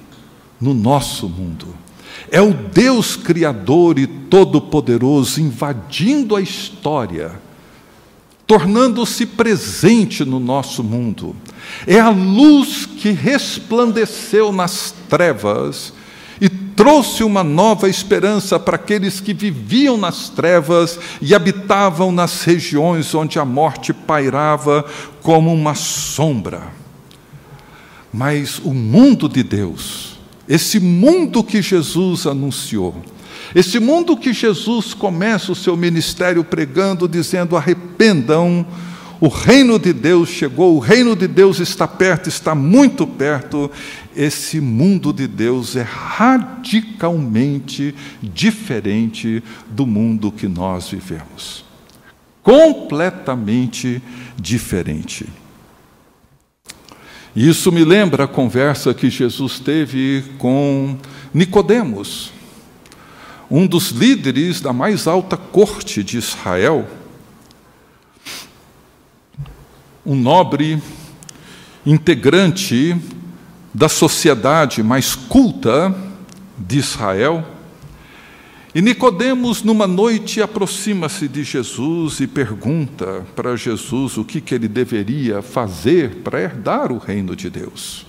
no 0.62 0.74
nosso 0.74 1.28
mundo. 1.28 1.68
É 2.32 2.41
o 2.41 2.53
Deus 2.53 3.16
Criador 3.16 3.97
e 3.97 4.05
Todo-Poderoso 4.05 5.41
invadindo 5.41 6.36
a 6.36 6.41
história, 6.41 7.39
tornando-se 8.45 9.26
presente 9.26 10.24
no 10.24 10.39
nosso 10.39 10.84
mundo. 10.84 11.36
É 11.88 11.99
a 11.99 12.10
luz 12.10 12.86
que 12.86 13.12
resplandeceu 13.12 14.51
nas 14.51 14.93
trevas 15.07 15.93
e 16.41 16.47
trouxe 16.47 17.24
uma 17.24 17.43
nova 17.43 17.89
esperança 17.89 18.57
para 18.60 18.76
aqueles 18.76 19.20
que 19.20 19.34
viviam 19.34 19.97
nas 19.97 20.30
trevas 20.30 20.99
e 21.22 21.36
habitavam 21.36 22.12
nas 22.12 22.43
regiões 22.43 23.14
onde 23.14 23.38
a 23.38 23.45
morte 23.45 23.93
pairava 23.93 24.86
como 25.22 25.53
uma 25.53 25.76
sombra. 25.76 26.80
Mas 28.12 28.60
o 28.60 28.74
mundo 28.74 29.28
de 29.28 29.43
Deus, 29.43 30.18
esse 30.50 30.80
mundo 30.80 31.43
que 31.43 31.62
Jesus 31.62 32.26
anunciou, 32.26 32.95
esse 33.54 33.80
mundo 33.80 34.18
que 34.18 34.34
Jesus 34.34 34.95
começa 34.95 35.52
o 35.52 35.56
seu 35.56 35.78
ministério 35.78 36.43
pregando, 36.43 37.08
dizendo: 37.08 37.56
arrependam, 37.56 38.66
o 39.22 39.28
reino 39.28 39.78
de 39.78 39.93
Deus 39.93 40.30
chegou, 40.30 40.76
o 40.76 40.80
reino 40.80 41.16
de 41.16 41.28
Deus 41.28 41.60
está 41.60 41.88
perto, 41.88 42.28
está 42.30 42.56
muito 42.56 43.06
perto. 43.06 43.70
Esse 44.16 44.60
mundo 44.60 45.14
de 45.14 45.28
Deus 45.28 45.76
é 45.76 45.82
radicalmente 45.84 46.34
diferente 48.22 49.43
do 49.70 49.86
mundo 49.86 50.32
que 50.32 50.47
nós 50.47 50.89
vivemos. 50.89 51.64
Completamente 52.41 54.02
diferente. 54.39 55.28
E 57.36 57.47
isso 57.47 57.71
me 57.71 57.84
lembra 57.84 58.23
a 58.23 58.27
conversa 58.27 58.93
que 58.93 59.09
Jesus 59.09 59.59
teve 59.59 60.23
com 60.38 60.97
Nicodemos, 61.34 62.32
um 63.49 63.67
dos 63.67 63.89
líderes 63.89 64.61
da 64.61 64.73
mais 64.73 65.07
alta 65.07 65.38
corte 65.38 66.03
de 66.03 66.17
Israel, 66.17 66.88
um 70.05 70.15
nobre 70.15 70.82
integrante 71.86 72.95
da 73.73 73.88
sociedade 73.88 74.82
mais 74.82 75.13
culta 75.15 75.95
de 76.57 76.80
Israel. 76.80 77.45
E 78.80 78.82
Nicodemos, 78.82 79.61
numa 79.61 79.86
noite, 79.86 80.41
aproxima-se 80.41 81.27
de 81.27 81.43
Jesus 81.43 82.21
e 82.21 82.27
pergunta 82.27 83.27
para 83.36 83.53
Jesus 83.57 84.15
o 84.17 84.23
que, 84.23 84.39
que 84.39 84.55
ele 84.55 84.69
deveria 84.69 85.41
fazer 85.41 86.21
para 86.23 86.39
herdar 86.39 86.89
o 86.89 86.97
reino 86.97 87.36
de 87.36 87.49
Deus. 87.49 88.05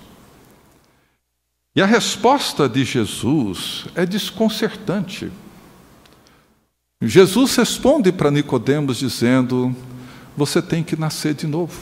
E 1.75 1.83
a 1.83 1.87
resposta 1.87 2.69
de 2.69 2.85
Jesus 2.85 3.87
é 3.97 4.07
desconcertante. 4.07 5.33
Jesus 7.03 7.57
responde 7.57 8.13
para 8.13 8.31
Nicodemos 8.31 8.99
dizendo: 8.99 9.75
Você 10.37 10.63
tem 10.63 10.85
que 10.85 10.95
nascer 10.95 11.35
de 11.35 11.49
novo. 11.49 11.77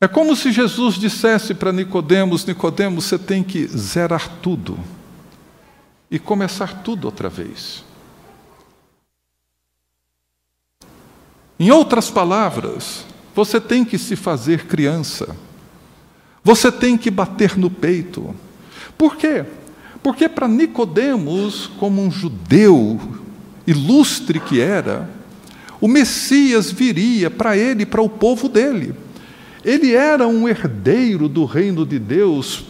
É 0.00 0.08
como 0.08 0.34
se 0.34 0.50
Jesus 0.50 0.96
dissesse 0.96 1.54
para 1.54 1.70
Nicodemos: 1.70 2.44
Nicodemos, 2.44 3.04
você 3.04 3.16
tem 3.16 3.44
que 3.44 3.64
zerar 3.68 4.28
tudo 4.42 4.76
e 6.12 6.18
começar 6.18 6.82
tudo 6.82 7.06
outra 7.06 7.30
vez. 7.30 7.82
Em 11.58 11.70
outras 11.70 12.10
palavras, 12.10 13.06
você 13.34 13.58
tem 13.58 13.82
que 13.82 13.96
se 13.96 14.14
fazer 14.14 14.66
criança. 14.66 15.34
Você 16.44 16.70
tem 16.70 16.98
que 16.98 17.10
bater 17.10 17.56
no 17.56 17.70
peito. 17.70 18.34
Por 18.98 19.16
quê? 19.16 19.46
Porque 20.02 20.28
para 20.28 20.46
Nicodemos, 20.46 21.70
como 21.78 22.02
um 22.02 22.10
judeu 22.10 23.00
ilustre 23.66 24.38
que 24.38 24.60
era, 24.60 25.08
o 25.80 25.88
Messias 25.88 26.70
viria 26.70 27.30
para 27.30 27.56
ele, 27.56 27.86
para 27.86 28.02
o 28.02 28.08
povo 28.08 28.50
dele. 28.50 28.94
Ele 29.64 29.94
era 29.94 30.28
um 30.28 30.46
herdeiro 30.46 31.26
do 31.26 31.46
reino 31.46 31.86
de 31.86 31.98
Deus 31.98 32.64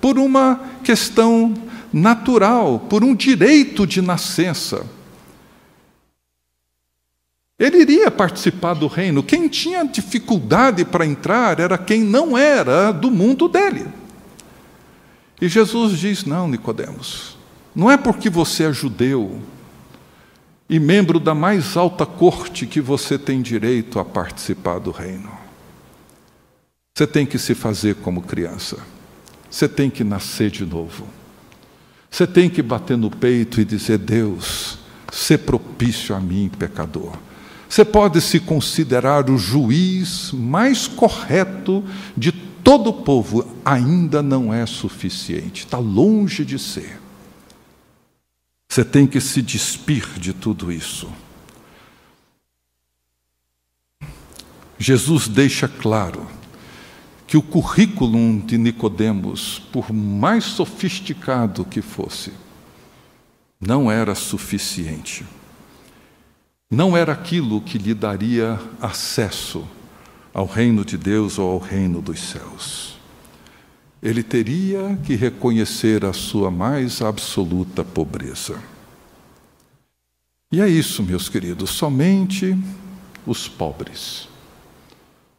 por 0.00 0.18
uma 0.18 0.60
questão 0.82 1.54
natural, 1.92 2.78
por 2.78 3.04
um 3.04 3.14
direito 3.14 3.86
de 3.86 4.00
nascença. 4.00 4.86
Ele 7.58 7.78
iria 7.78 8.10
participar 8.10 8.74
do 8.74 8.86
reino. 8.86 9.22
Quem 9.22 9.46
tinha 9.46 9.84
dificuldade 9.84 10.84
para 10.84 11.06
entrar 11.06 11.60
era 11.60 11.78
quem 11.78 12.02
não 12.02 12.36
era 12.36 12.90
do 12.90 13.10
mundo 13.10 13.48
dele. 13.48 13.86
E 15.40 15.48
Jesus 15.48 15.98
diz: 15.98 16.24
Não, 16.24 16.48
Nicodemos, 16.48 17.36
não 17.74 17.90
é 17.90 17.96
porque 17.96 18.30
você 18.30 18.64
é 18.64 18.72
judeu 18.72 19.40
e 20.68 20.80
membro 20.80 21.20
da 21.20 21.34
mais 21.34 21.76
alta 21.76 22.06
corte 22.06 22.66
que 22.66 22.80
você 22.80 23.18
tem 23.18 23.42
direito 23.42 23.98
a 23.98 24.04
participar 24.04 24.78
do 24.78 24.90
reino. 24.90 25.30
Você 26.96 27.06
tem 27.06 27.26
que 27.26 27.38
se 27.38 27.54
fazer 27.54 27.96
como 27.96 28.22
criança. 28.22 28.78
Você 29.50 29.68
tem 29.68 29.90
que 29.90 30.02
nascer 30.02 30.50
de 30.50 30.64
novo. 30.64 31.06
Você 32.12 32.26
tem 32.26 32.50
que 32.50 32.60
bater 32.60 32.98
no 32.98 33.10
peito 33.10 33.58
e 33.58 33.64
dizer: 33.64 33.96
Deus, 33.96 34.78
ser 35.10 35.38
propício 35.38 36.14
a 36.14 36.20
mim, 36.20 36.50
pecador. 36.58 37.16
Você 37.66 37.86
pode 37.86 38.20
se 38.20 38.38
considerar 38.38 39.30
o 39.30 39.38
juiz 39.38 40.30
mais 40.30 40.86
correto 40.86 41.82
de 42.14 42.30
todo 42.30 42.90
o 42.90 42.92
povo, 42.92 43.56
ainda 43.64 44.22
não 44.22 44.52
é 44.52 44.66
suficiente, 44.66 45.64
está 45.64 45.78
longe 45.78 46.44
de 46.44 46.58
ser. 46.58 47.00
Você 48.68 48.84
tem 48.84 49.06
que 49.06 49.20
se 49.20 49.40
despir 49.40 50.06
de 50.18 50.34
tudo 50.34 50.70
isso. 50.70 51.10
Jesus 54.78 55.28
deixa 55.28 55.66
claro 55.66 56.26
que 57.32 57.38
o 57.38 57.42
currículo 57.42 58.42
de 58.42 58.58
Nicodemos, 58.58 59.58
por 59.72 59.90
mais 59.90 60.44
sofisticado 60.44 61.64
que 61.64 61.80
fosse, 61.80 62.30
não 63.58 63.90
era 63.90 64.14
suficiente. 64.14 65.24
Não 66.70 66.94
era 66.94 67.14
aquilo 67.14 67.62
que 67.62 67.78
lhe 67.78 67.94
daria 67.94 68.60
acesso 68.82 69.66
ao 70.34 70.44
reino 70.44 70.84
de 70.84 70.98
Deus 70.98 71.38
ou 71.38 71.52
ao 71.52 71.58
reino 71.58 72.02
dos 72.02 72.20
céus. 72.20 72.98
Ele 74.02 74.22
teria 74.22 75.00
que 75.02 75.14
reconhecer 75.14 76.04
a 76.04 76.12
sua 76.12 76.50
mais 76.50 77.00
absoluta 77.00 77.82
pobreza. 77.82 78.62
E 80.52 80.60
é 80.60 80.68
isso, 80.68 81.02
meus 81.02 81.30
queridos, 81.30 81.70
somente 81.70 82.54
os 83.24 83.48
pobres, 83.48 84.28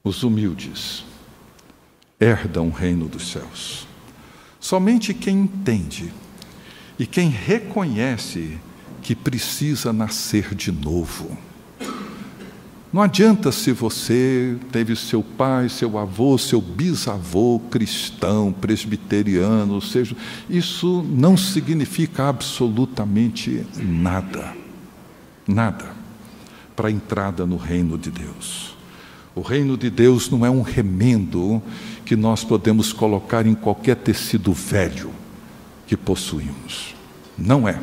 os 0.03 0.23
humildes, 0.23 1.05
herdam 2.23 2.67
o 2.67 2.71
reino 2.71 3.07
dos 3.07 3.31
céus. 3.31 3.85
Somente 4.59 5.13
quem 5.13 5.41
entende 5.41 6.13
e 6.97 7.05
quem 7.05 7.27
reconhece 7.27 8.57
que 9.01 9.13
precisa 9.13 9.91
nascer 9.91 10.55
de 10.55 10.71
novo. 10.71 11.37
Não 12.93 13.01
adianta 13.01 13.51
se 13.51 13.71
você 13.71 14.55
teve 14.71 14.95
seu 14.95 15.23
pai, 15.23 15.67
seu 15.67 15.97
avô, 15.97 16.37
seu 16.37 16.61
bisavô 16.61 17.59
cristão, 17.69 18.53
presbiteriano, 18.53 19.73
ou 19.73 19.81
seja, 19.81 20.15
isso 20.47 21.03
não 21.09 21.35
significa 21.35 22.29
absolutamente 22.29 23.65
nada. 23.75 24.55
Nada 25.45 25.91
para 26.75 26.87
a 26.87 26.91
entrada 26.91 27.45
no 27.45 27.57
reino 27.57 27.97
de 27.97 28.11
Deus. 28.11 28.73
O 29.35 29.41
reino 29.41 29.75
de 29.75 29.89
Deus 29.89 30.29
não 30.29 30.45
é 30.45 30.49
um 30.49 30.61
remendo 30.61 31.61
que 32.03 32.15
nós 32.15 32.43
podemos 32.43 32.91
colocar 32.91 33.45
em 33.45 33.55
qualquer 33.55 33.95
tecido 33.95 34.53
velho 34.53 35.11
que 35.87 35.95
possuímos. 35.95 36.93
Não 37.37 37.67
é. 37.67 37.79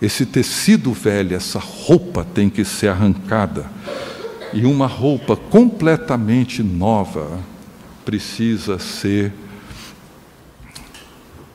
Esse 0.00 0.26
tecido 0.26 0.92
velho, 0.92 1.36
essa 1.36 1.58
roupa 1.58 2.24
tem 2.24 2.50
que 2.50 2.64
ser 2.64 2.88
arrancada. 2.88 3.66
E 4.52 4.66
uma 4.66 4.86
roupa 4.86 5.36
completamente 5.36 6.62
nova 6.62 7.38
precisa 8.04 8.78
ser 8.78 9.32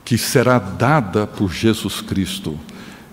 que 0.05 0.17
será 0.17 0.57
dada 0.57 1.27
por 1.27 1.51
Jesus 1.51 2.01
Cristo. 2.01 2.57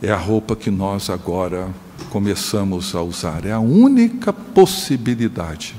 É 0.00 0.10
a 0.10 0.16
roupa 0.16 0.54
que 0.54 0.70
nós 0.70 1.10
agora 1.10 1.68
começamos 2.10 2.94
a 2.94 3.02
usar. 3.02 3.44
É 3.44 3.52
a 3.52 3.58
única 3.58 4.32
possibilidade 4.32 5.74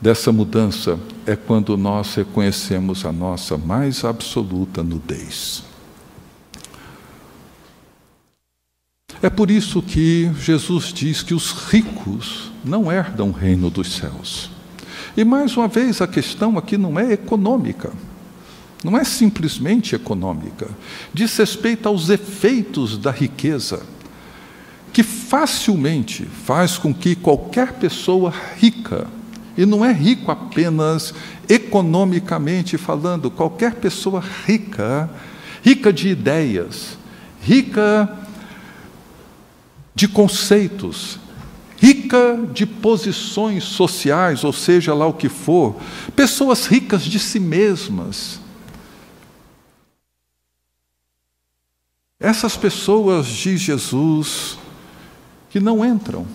dessa 0.00 0.32
mudança 0.32 0.98
é 1.26 1.36
quando 1.36 1.76
nós 1.76 2.14
reconhecemos 2.14 3.04
a 3.04 3.12
nossa 3.12 3.56
mais 3.56 4.04
absoluta 4.04 4.82
nudez. 4.82 5.62
É 9.22 9.30
por 9.30 9.50
isso 9.50 9.80
que 9.80 10.30
Jesus 10.38 10.92
diz 10.92 11.22
que 11.22 11.32
os 11.32 11.50
ricos 11.50 12.52
não 12.62 12.92
herdam 12.92 13.30
o 13.30 13.32
reino 13.32 13.70
dos 13.70 13.94
céus. 13.94 14.50
E 15.16 15.24
mais 15.24 15.56
uma 15.56 15.68
vez, 15.68 16.02
a 16.02 16.06
questão 16.06 16.58
aqui 16.58 16.76
não 16.76 16.98
é 16.98 17.12
econômica. 17.12 17.90
Não 18.82 18.98
é 18.98 19.04
simplesmente 19.04 19.94
econômica. 19.94 20.68
Diz 21.14 21.34
respeito 21.38 21.88
aos 21.88 22.10
efeitos 22.10 22.98
da 22.98 23.10
riqueza, 23.10 23.82
que 24.92 25.02
facilmente 25.02 26.24
faz 26.24 26.76
com 26.76 26.92
que 26.92 27.16
qualquer 27.16 27.72
pessoa 27.72 28.32
rica 28.58 29.06
e 29.56 29.64
não 29.64 29.84
é 29.84 29.92
rico 29.92 30.30
apenas 30.30 31.14
economicamente 31.48 32.76
falando, 32.76 33.30
qualquer 33.30 33.74
pessoa 33.74 34.22
rica, 34.46 35.08
rica 35.62 35.92
de 35.92 36.08
ideias, 36.08 36.98
rica 37.40 38.18
de 39.94 40.08
conceitos, 40.08 41.18
rica 41.76 42.38
de 42.52 42.66
posições 42.66 43.64
sociais, 43.64 44.42
ou 44.42 44.52
seja 44.52 44.92
lá 44.94 45.06
o 45.06 45.12
que 45.12 45.28
for, 45.28 45.76
pessoas 46.16 46.66
ricas 46.66 47.02
de 47.02 47.18
si 47.18 47.38
mesmas. 47.38 48.40
Essas 52.18 52.56
pessoas, 52.56 53.26
diz 53.26 53.60
Jesus, 53.60 54.58
que 55.50 55.60
não 55.60 55.84
entram 55.84 56.26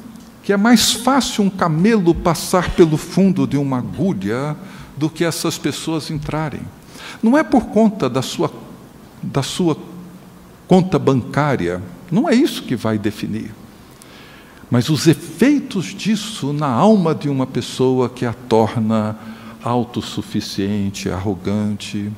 que 0.50 0.54
é 0.54 0.58
mais 0.58 0.94
fácil 0.94 1.44
um 1.44 1.50
camelo 1.50 2.16
passar 2.16 2.72
pelo 2.72 2.98
fundo 2.98 3.46
de 3.46 3.56
uma 3.56 3.78
agulha 3.78 4.58
do 4.98 5.08
que 5.08 5.24
essas 5.24 5.60
pessoas 5.60 6.10
entrarem. 6.10 6.62
Não 7.22 7.38
é 7.38 7.44
por 7.44 7.68
conta 7.68 8.10
da 8.10 8.24
sua, 8.24 8.52
da 9.22 9.44
sua 9.44 9.78
conta 10.68 10.98
bancária, 10.98 11.84
não 12.10 12.28
é 12.28 12.34
isso 12.34 12.64
que 12.64 12.76
vai 12.76 12.98
definir. 12.98 13.54
Mas 14.72 14.90
os 14.90 15.06
efeitos 15.06 15.94
disso 15.94 16.52
na 16.52 16.66
alma 16.66 17.14
de 17.14 17.30
uma 17.30 17.46
pessoa 17.46 18.10
que 18.10 18.26
a 18.26 18.34
torna 18.34 19.20
autossuficiente, 19.64 21.12
arrogante, 21.12 22.12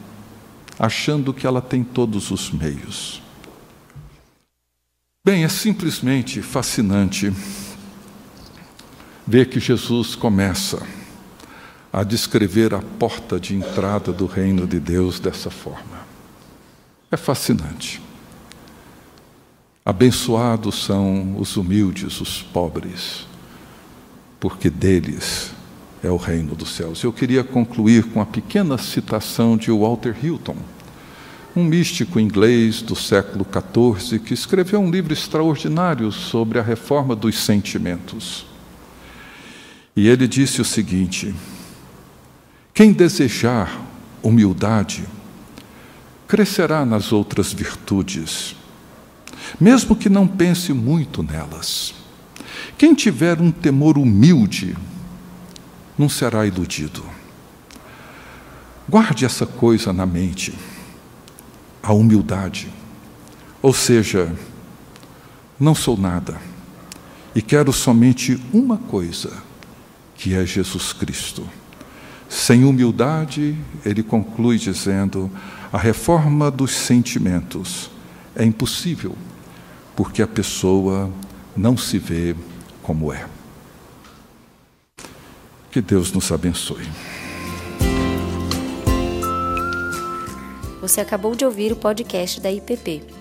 achando 0.80 1.34
que 1.34 1.46
ela 1.46 1.62
tem 1.62 1.84
todos 1.84 2.32
os 2.32 2.50
meios. 2.50 3.22
Bem, 5.26 5.44
é 5.44 5.50
simplesmente 5.50 6.42
fascinante 6.42 7.34
ver 9.32 9.46
que 9.46 9.62
Jesus 9.62 10.14
começa 10.14 10.86
a 11.94 12.04
descrever 12.04 12.74
a 12.74 12.82
porta 13.00 13.40
de 13.40 13.56
entrada 13.56 14.12
do 14.12 14.26
reino 14.26 14.68
de 14.68 14.78
Deus 14.78 15.22
dessa 15.22 15.50
forma. 15.50 16.06
É 17.10 17.16
fascinante. 17.16 18.02
Abençoados 19.86 20.84
são 20.84 21.38
os 21.40 21.56
humildes, 21.56 22.20
os 22.20 22.42
pobres, 22.42 23.26
porque 24.38 24.70
deles 24.70 25.52
é 26.04 26.10
o 26.10 26.18
reino 26.18 26.54
dos 26.54 26.76
céus. 26.76 27.02
Eu 27.02 27.14
queria 27.14 27.42
concluir 27.42 28.04
com 28.08 28.20
a 28.20 28.26
pequena 28.26 28.78
citação 28.78 29.56
de 29.56 29.72
Walter 29.72 30.14
Hilton, 30.22 30.58
um 31.56 31.64
místico 31.64 32.20
inglês 32.20 32.82
do 32.82 32.98
século 32.98 33.46
XIV 33.46 34.20
que 34.20 34.34
escreveu 34.34 34.82
um 34.82 34.92
livro 34.92 35.14
extraordinário 35.14 36.12
sobre 36.12 36.60
a 36.60 36.62
reforma 36.62 37.16
dos 37.16 37.38
sentimentos. 37.38 38.51
E 39.96 40.08
ele 40.08 40.28
disse 40.28 40.62
o 40.62 40.66
seguinte: 40.66 41.34
quem 42.74 42.92
desejar 42.94 43.82
humildade, 44.24 45.04
crescerá 46.28 46.86
nas 46.86 47.12
outras 47.12 47.52
virtudes 47.52 48.56
mesmo 49.60 49.96
que 49.96 50.10
não 50.10 50.28
pense 50.28 50.74
muito 50.74 51.24
nelas. 51.24 51.94
Quem 52.78 52.94
tiver 52.94 53.40
um 53.40 53.52
temor 53.52 53.98
humilde, 53.98 54.76
não 55.98 56.10
será 56.10 56.46
iludido. 56.46 57.04
Guarde 58.88 59.26
essa 59.26 59.46
coisa 59.46 59.94
na 59.94 60.06
mente, 60.06 60.54
a 61.82 61.94
humildade. 61.94 62.70
Ou 63.62 63.74
seja, 63.74 64.34
não 65.60 65.76
sou 65.76 65.96
nada 65.96 66.42
e 67.36 67.42
quero 67.42 67.72
somente 67.72 68.42
uma 68.52 68.78
coisa, 68.78 69.32
que 70.22 70.36
é 70.36 70.46
Jesus 70.46 70.94
Cristo. 70.94 71.50
Sem 72.30 72.64
humildade, 72.64 73.58
ele 73.84 74.04
conclui 74.04 74.60
dizendo: 74.60 75.32
a 75.74 75.80
reforma 75.80 76.52
dos 76.52 76.72
sentimentos 76.72 77.90
é 78.36 78.46
impossível 78.46 79.18
porque 79.96 80.22
a 80.22 80.28
pessoa 80.28 81.12
não 81.58 81.76
se 81.76 81.98
vê 81.98 82.36
como 82.84 83.12
é. 83.12 83.26
Que 85.72 85.82
Deus 85.82 86.12
nos 86.12 86.32
abençoe. 86.32 86.88
Você 90.82 91.02
acabou 91.02 91.36
de 91.36 91.46
ouvir 91.46 91.72
o 91.72 91.76
podcast 91.76 92.40
da 92.40 92.52
IPP. 92.52 93.21